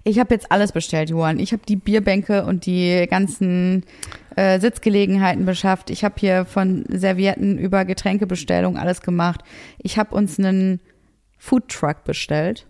[0.03, 1.39] Ich habe jetzt alles bestellt, Johann.
[1.39, 3.83] Ich habe die Bierbänke und die ganzen
[4.35, 5.89] äh, Sitzgelegenheiten beschafft.
[5.89, 9.41] Ich habe hier von Servietten über Getränkebestellung alles gemacht.
[9.79, 10.79] Ich habe uns einen
[11.37, 12.65] Foodtruck bestellt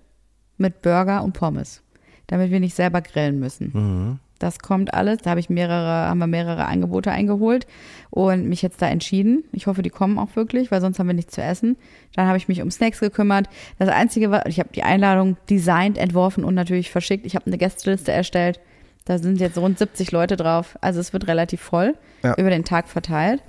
[0.57, 1.81] mit Burger und Pommes,
[2.27, 3.71] damit wir nicht selber grillen müssen.
[3.73, 4.19] Mhm.
[4.39, 5.19] Das kommt alles.
[5.19, 7.67] Da habe ich mehrere, haben wir mehrere Angebote eingeholt
[8.09, 9.43] und mich jetzt da entschieden.
[9.51, 11.77] Ich hoffe, die kommen auch wirklich, weil sonst haben wir nichts zu essen.
[12.15, 13.47] Dann habe ich mich um Snacks gekümmert.
[13.77, 17.25] Das Einzige war, ich habe die Einladung designt, entworfen und natürlich verschickt.
[17.25, 18.59] Ich habe eine Gästeliste erstellt.
[19.05, 20.77] Da sind jetzt rund 70 Leute drauf.
[20.81, 22.35] Also es wird relativ voll Ja.
[22.37, 23.41] über den Tag verteilt.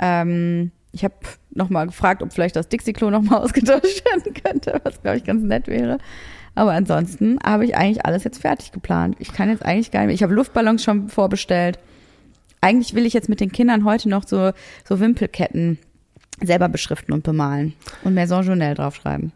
[0.00, 1.14] Ähm, ich habe
[1.50, 5.68] nochmal gefragt, ob vielleicht das Dixie-Klo nochmal ausgetauscht werden könnte, was glaube ich ganz nett
[5.68, 5.98] wäre.
[6.54, 9.16] Aber ansonsten habe ich eigentlich alles jetzt fertig geplant.
[9.18, 10.14] Ich kann jetzt eigentlich gar nicht mehr.
[10.14, 11.78] Ich habe Luftballons schon vorbestellt.
[12.60, 14.52] Eigentlich will ich jetzt mit den Kindern heute noch so,
[14.86, 15.78] so Wimpelketten
[16.40, 17.74] selber beschriften und bemalen
[18.04, 19.32] und Maison Journal draufschreiben.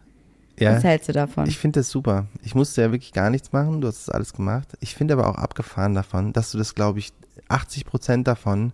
[0.58, 1.46] Ja, Was hältst du davon?
[1.46, 2.26] ich finde das super.
[2.42, 4.68] Ich musste ja wirklich gar nichts machen, du hast das alles gemacht.
[4.80, 7.12] Ich finde aber auch abgefahren davon, dass du das, glaube ich,
[7.48, 8.72] 80 Prozent davon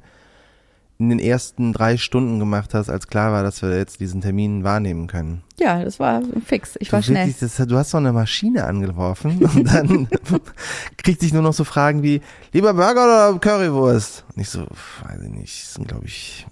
[0.99, 4.63] in den ersten drei Stunden gemacht hast, als klar war, dass wir jetzt diesen Termin
[4.63, 5.43] wahrnehmen können.
[5.59, 6.77] ja, das war fix.
[6.79, 7.27] Ich war du, schnell.
[7.27, 10.09] wirklich, das, du hast so eine Maschine angeworfen und dann
[10.97, 12.21] kriegte ich nur noch so Fragen wie,
[12.53, 14.25] lieber Burger oder Currywurst?
[14.35, 16.47] Und ich so, weiß ich nicht, sind glaube ich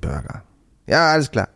[0.00, 0.42] Burger.
[0.86, 1.48] Ja, alles klar.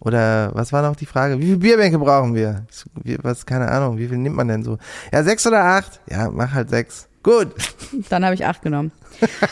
[0.00, 1.38] Oder was war noch die Frage?
[1.38, 2.66] Wie viele Bierbänke brauchen wir?
[2.70, 4.78] So, wie, was, keine Ahnung, wie viel nimmt man denn so?
[5.12, 6.00] Ja, sechs oder acht?
[6.10, 7.08] Ja, mach halt sechs.
[7.24, 7.48] Gut.
[8.10, 8.92] Dann habe ich acht genommen.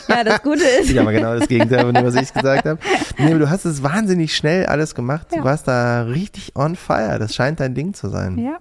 [0.08, 2.78] Ja, das Gute ist, Ja, aber genau das Gegenteil von dem, was ich gesagt habe.
[3.18, 5.28] Nee, du hast es wahnsinnig schnell alles gemacht.
[5.30, 5.44] Du Ja.
[5.44, 7.18] warst da richtig on fire.
[7.18, 8.38] Das scheint dein Ding zu sein.
[8.38, 8.58] Ja.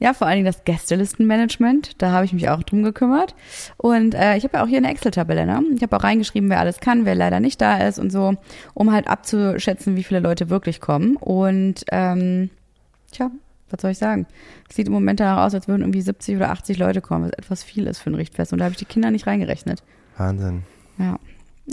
[0.00, 3.34] Ja, vor allen Dingen das Gästelistenmanagement, da habe ich mich auch drum gekümmert.
[3.76, 5.62] Und äh, ich habe ja auch hier eine Excel-Tabelle, ne?
[5.74, 8.34] Ich habe auch reingeschrieben, wer alles kann, wer leider nicht da ist und so,
[8.74, 11.16] um halt abzuschätzen, wie viele Leute wirklich kommen.
[11.16, 12.48] Und ähm,
[13.12, 13.30] tja,
[13.70, 14.26] was soll ich sagen?
[14.68, 17.32] Es sieht im Moment danach aus, als würden irgendwie 70 oder 80 Leute kommen, was
[17.32, 18.52] etwas viel ist für ein Richtfest.
[18.52, 19.82] Und da habe ich die Kinder nicht reingerechnet.
[20.16, 20.62] Wahnsinn.
[20.98, 21.18] Ja.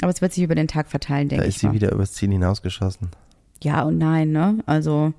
[0.01, 1.73] Aber es wird sich über den Tag verteilen, Da denke ist ich sie mal.
[1.73, 3.09] wieder übers Ziel hinausgeschossen.
[3.63, 4.57] Ja und nein, ne?
[4.65, 5.13] Also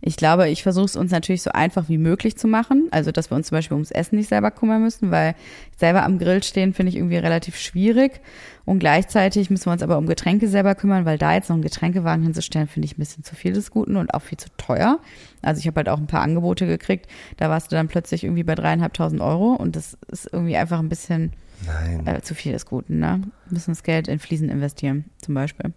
[0.00, 2.88] ich glaube, ich versuche es uns natürlich so einfach wie möglich zu machen.
[2.90, 5.34] Also, dass wir uns zum Beispiel ums Essen nicht selber kümmern müssen, weil
[5.76, 8.20] selber am Grill stehen finde ich irgendwie relativ schwierig.
[8.64, 11.62] Und gleichzeitig müssen wir uns aber um Getränke selber kümmern, weil da jetzt noch einen
[11.62, 14.98] Getränkewagen hinzustellen, finde ich ein bisschen zu viel des Guten und auch viel zu teuer.
[15.42, 17.06] Also ich habe halt auch ein paar Angebote gekriegt.
[17.36, 20.88] Da warst du dann plötzlich irgendwie bei dreieinhalbtausend Euro und das ist irgendwie einfach ein
[20.88, 21.32] bisschen
[22.04, 23.22] äh, zu viel des Guten, ne?
[23.46, 25.72] Wir müssen das Geld in Fliesen investieren, zum Beispiel.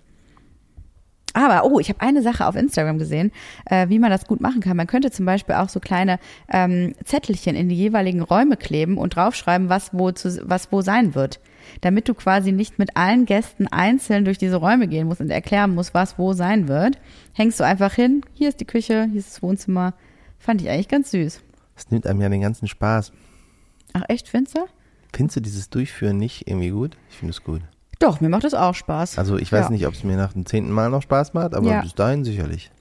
[1.33, 3.31] Aber, oh, ich habe eine Sache auf Instagram gesehen,
[3.65, 4.75] äh, wie man das gut machen kann.
[4.75, 6.19] Man könnte zum Beispiel auch so kleine
[6.51, 11.15] ähm, Zettelchen in die jeweiligen Räume kleben und draufschreiben, was wo, zu, was wo sein
[11.15, 11.39] wird.
[11.81, 15.73] Damit du quasi nicht mit allen Gästen einzeln durch diese Räume gehen musst und erklären
[15.73, 16.99] musst, was wo sein wird.
[17.33, 19.93] Hängst du einfach hin, hier ist die Küche, hier ist das Wohnzimmer.
[20.37, 21.41] Fand ich eigentlich ganz süß.
[21.75, 23.13] Das nimmt einem ja den ganzen Spaß.
[23.93, 24.65] Ach echt, findest du?
[25.13, 26.97] Findest du dieses Durchführen nicht irgendwie gut?
[27.09, 27.61] Ich finde es gut.
[28.01, 29.17] Doch, mir macht das auch Spaß.
[29.17, 29.69] Also ich weiß Ja.
[29.71, 31.81] nicht, ob es mir nach dem zehnten Mal noch Spaß macht, aber Ja.
[31.81, 32.71] bis dahin sicherlich.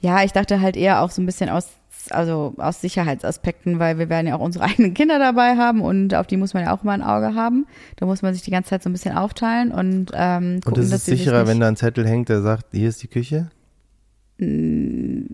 [0.00, 1.68] Ja, ich dachte halt eher auch so ein bisschen aus,
[2.10, 6.26] also aus Sicherheitsaspekten, weil wir werden ja auch unsere eigenen Kinder dabei haben und auf
[6.26, 7.66] die muss man ja auch immer ein Auge haben.
[7.96, 10.78] Da muss man sich die ganze Zeit so ein bisschen aufteilen und ähm, gucken, Und
[10.84, 13.50] es ist sicherer, wenn da ein Zettel hängt, der sagt, hier ist die Küche?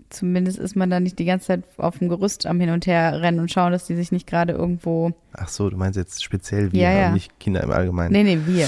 [0.09, 3.21] zumindest ist man da nicht die ganze Zeit auf dem Gerüst am Hin und Her
[3.21, 5.11] rennen und schauen, dass die sich nicht gerade irgendwo.
[5.31, 7.11] Ach so, du meinst jetzt speziell wir, Ja, ja.
[7.11, 8.11] nicht Kinder im Allgemeinen.
[8.11, 8.67] Nee, nee, wir,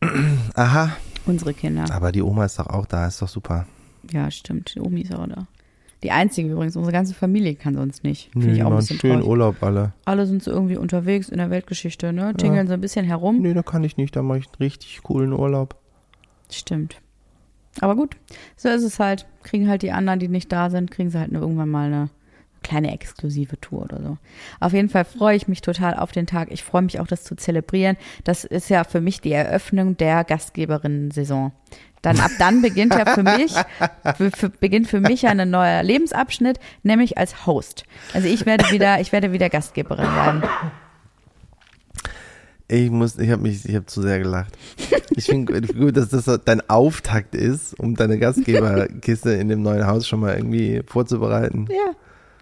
[0.54, 0.96] Aha,
[1.26, 1.84] unsere Kinder.
[1.92, 3.66] aber die Oma ist doch auch da, ist doch super.
[4.10, 4.74] Ja, stimmt.
[4.74, 5.46] Die Omi ist auch da.
[6.04, 8.30] Die einzige übrigens, unsere ganze Familie kann sonst nicht.
[8.32, 9.26] Finde Nee, ich auch ein machen bisschen schön traurig.
[9.26, 9.92] Urlaub alle.
[10.04, 12.34] Alle sind so irgendwie unterwegs in der Weltgeschichte, ne?
[12.34, 13.40] Tingeln so ein bisschen herum.
[13.42, 15.74] Nee, da kann ich nicht, da mache ich einen richtig coolen Urlaub.
[16.50, 17.00] Stimmt.
[17.80, 18.16] Aber gut,
[18.56, 19.26] so ist es halt.
[19.42, 22.10] Kriegen halt die anderen, die nicht da sind, kriegen sie halt nur irgendwann mal eine
[22.62, 24.18] kleine exklusive Tour oder so.
[24.60, 26.48] Auf jeden Fall freue ich mich total auf den Tag.
[26.50, 27.96] Ich freue mich auch, das zu zelebrieren.
[28.24, 31.52] Das ist ja für mich die Eröffnung der Gastgeberinnen-Saison.
[32.02, 33.52] Dann ab dann beginnt ja für mich,
[34.16, 37.84] für, für, beginnt für mich ein neuer Lebensabschnitt, nämlich als Host.
[38.14, 40.42] Also ich werde wieder, ich werde wieder Gastgeberin werden.
[42.68, 44.56] Ich muss, ich habe mich, ich habe zu sehr gelacht.
[45.16, 50.06] Ich finde gut, dass das dein Auftakt ist, um deine Gastgeberkiste in dem neuen Haus
[50.06, 51.66] schon mal irgendwie vorzubereiten.
[51.70, 51.94] Ja,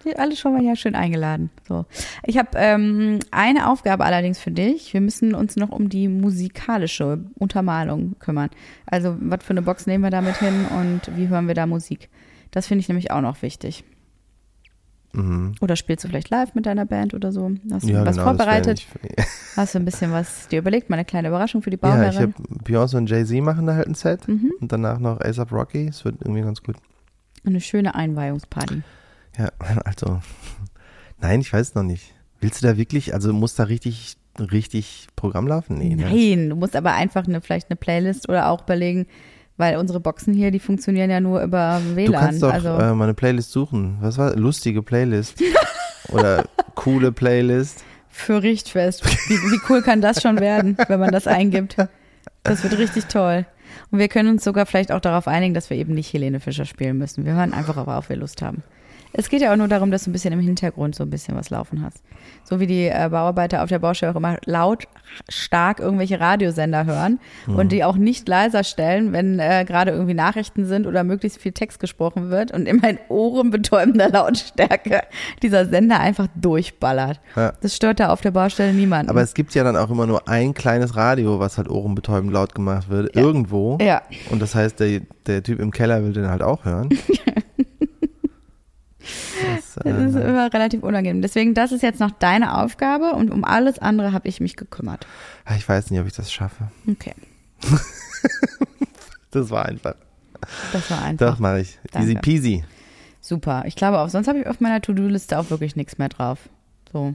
[0.07, 1.51] die alle schon mal ja schön eingeladen.
[1.69, 1.85] So.
[2.25, 4.93] Ich habe ähm, eine Aufgabe allerdings für dich.
[4.95, 8.51] Wir müssen uns noch um die musikalische Untermalung kümmern.
[8.87, 12.09] Also, was für eine Box nehmen wir damit hin und wie hören wir da Musik?
[12.53, 13.85] Das finde ich nämlich auch noch wichtig.
[15.13, 15.55] Mhm.
[15.61, 17.51] Oder spielst du vielleicht live mit deiner Band oder so?
[17.73, 18.87] Hast du Ja, was genau, vorbereitet?
[19.57, 20.91] Hast du ein bisschen was dir überlegt?
[20.91, 22.35] Mal eine kleine Überraschung für die Ja, ich Bauherrin?
[22.35, 24.53] habe Beyoncé und Jay-Z machen da halt ein Set Mhm.
[24.61, 25.87] und danach noch ASAP Rocky.
[25.89, 26.77] Es wird irgendwie ganz gut.
[27.47, 28.83] Eine schöne Einweihungsparty.
[29.39, 29.51] Ja,
[29.85, 30.21] also,
[31.21, 32.15] nein, ich weiß noch nicht.
[32.41, 35.79] Willst du da wirklich, also muss da richtig, richtig Programm laufen?
[35.79, 36.05] Nee, ne?
[36.05, 39.07] Nein, du musst aber einfach eine, vielleicht eine Playlist oder auch überlegen,
[39.57, 42.13] weil unsere Boxen hier, die funktionieren ja nur über WLAN.
[42.13, 43.97] Du kannst doch also, äh, mal eine Playlist suchen.
[44.01, 44.37] Was war?
[44.37, 45.43] Lustige Playlist.
[46.13, 46.45] Oder
[46.77, 47.83] coole Playlist.
[48.09, 49.05] für Richtfest.
[49.29, 51.77] Wie, wie cool kann das schon werden, wenn man das eingibt?
[52.45, 53.45] Das wird richtig toll.
[53.91, 56.65] Und wir können uns sogar vielleicht auch darauf einigen, dass wir eben nicht Helene Fischer
[56.65, 57.25] spielen müssen.
[57.25, 58.63] Wir hören einfach auf, auf wir Lust haben.
[59.13, 61.37] Es geht ja auch nur darum, dass du ein bisschen im Hintergrund so ein bisschen
[61.37, 62.03] was laufen hast.
[62.45, 64.85] So wie die äh, Bauarbeiter auf der Baustelle auch immer laut,
[65.29, 70.67] stark irgendwelche Radiosender hören und die auch nicht leiser stellen, wenn äh, gerade irgendwie Nachrichten
[70.67, 75.03] sind oder möglichst viel Text gesprochen wird und immer in ohrenbetäubender Lautstärke
[75.43, 77.21] dieser Sender einfach durchballert.
[77.37, 77.53] Ja.
[77.61, 79.11] Das stört da auf der Baustelle niemanden.
[79.11, 82.55] Aber es gibt ja dann auch immer nur ein kleines Radio, was halt ohrenbetäubend laut
[82.55, 83.79] gemacht wird, irgendwo.
[83.81, 84.03] ja.
[84.31, 86.91] Und das heißt, der, der Typ im Keller will den halt auch hören.
[89.57, 91.23] das, Das ist äh, immer relativ unangenehm.
[91.23, 95.07] Deswegen, das ist jetzt noch deine Aufgabe und um alles andere habe ich mich gekümmert.
[95.57, 96.69] ich weiß nicht, ob ich das schaffe.
[96.89, 97.15] Okay,
[99.31, 99.95] Das war einfach.
[100.73, 101.33] das war einfach.
[101.33, 101.79] Doch, mache ich.
[101.93, 102.09] Danke.
[102.11, 102.65] Easy peasy.
[103.21, 103.65] Super.
[103.67, 106.39] Ich glaube auch, sonst habe ich auf meiner To-Do-Liste auch wirklich nichts mehr drauf.
[106.93, 107.15] So,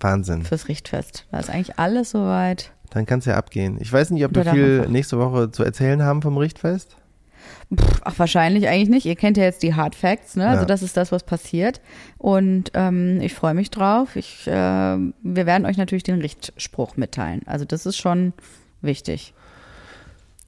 [0.00, 0.44] Wahnsinn.
[0.44, 1.26] fürs Richtfest.
[1.30, 2.72] Da ist eigentlich alles soweit.
[2.90, 3.78] Dann kann's ja abgehen.
[3.80, 6.96] Ich weiß nicht, ob wir viel nächste Woche zu erzählen haben vom Richtfest.
[7.74, 9.06] Pff, ach, wahrscheinlich eigentlich nicht.
[9.06, 10.46] Ihr kennt ja jetzt die Hard Facts, ne?
[10.48, 10.66] Also Ja.
[10.66, 11.80] das ist das, was passiert.
[12.18, 14.16] Und ähm, ich freue mich drauf.
[14.16, 17.42] Ich, äh, wir werden euch natürlich den Richtspruch mitteilen.
[17.46, 18.32] Also das ist schon
[18.80, 19.32] wichtig.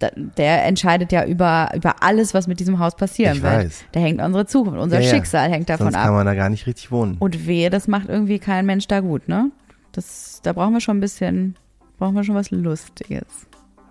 [0.00, 3.52] Da, der entscheidet ja über, über alles, was mit diesem Haus passieren Ich wird.
[3.52, 3.84] weiß.
[3.92, 5.08] Da hängt unsere Zukunft, unser ja.
[5.08, 6.04] Schicksal hängt davon Sonst ab.
[6.06, 7.16] kann man da gar nicht richtig wohnen.
[7.20, 9.50] Und wehe, das macht irgendwie kein Mensch da gut, ne?
[9.92, 11.54] Das, da brauchen wir schon ein bisschen,
[11.98, 13.24] brauchen wir schon was Lustiges.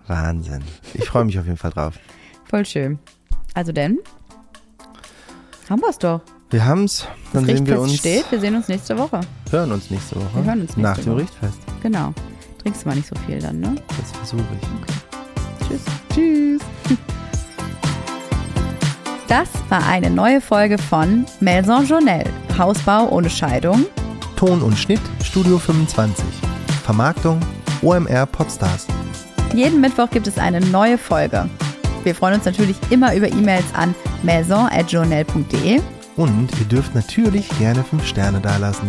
[0.06, 0.62] Wahnsinn.
[0.92, 1.98] Ich freue mich auf jeden Fall drauf.
[2.48, 2.98] Voll schön.
[3.54, 3.98] Also denn,
[5.70, 6.20] haben wir es doch.
[6.50, 7.06] Wir haben's.
[7.32, 8.30] Dann Das sehen wir uns, steht.
[8.30, 9.20] Wir sehen uns nächste Woche.
[9.50, 10.28] hören uns nächste Woche.
[10.34, 11.22] Wir hören uns nächste Nach dem Woche.
[11.22, 11.58] Richtfest.
[11.82, 12.12] Genau.
[12.62, 13.74] Trinkst du mal nicht so viel dann, ne?
[13.88, 15.66] Das versuche ich.
[15.68, 15.80] Tschüss.
[16.14, 16.60] Tschüss.
[19.28, 22.30] Das war eine neue Folge von Maison Journelle.
[22.56, 23.86] Hausbau ohne Scheidung.
[24.36, 26.24] Ton und Schnitt Studio 25.
[26.84, 27.40] Vermarktung
[27.82, 28.86] OMR Podstars.
[29.54, 31.48] Jeden Mittwoch gibt es eine neue Folge.
[32.04, 35.80] Wir freuen uns natürlich immer über E-Mails an maison.journal.de.
[36.16, 38.88] Und ihr dürft natürlich gerne 5 Sterne dalassen.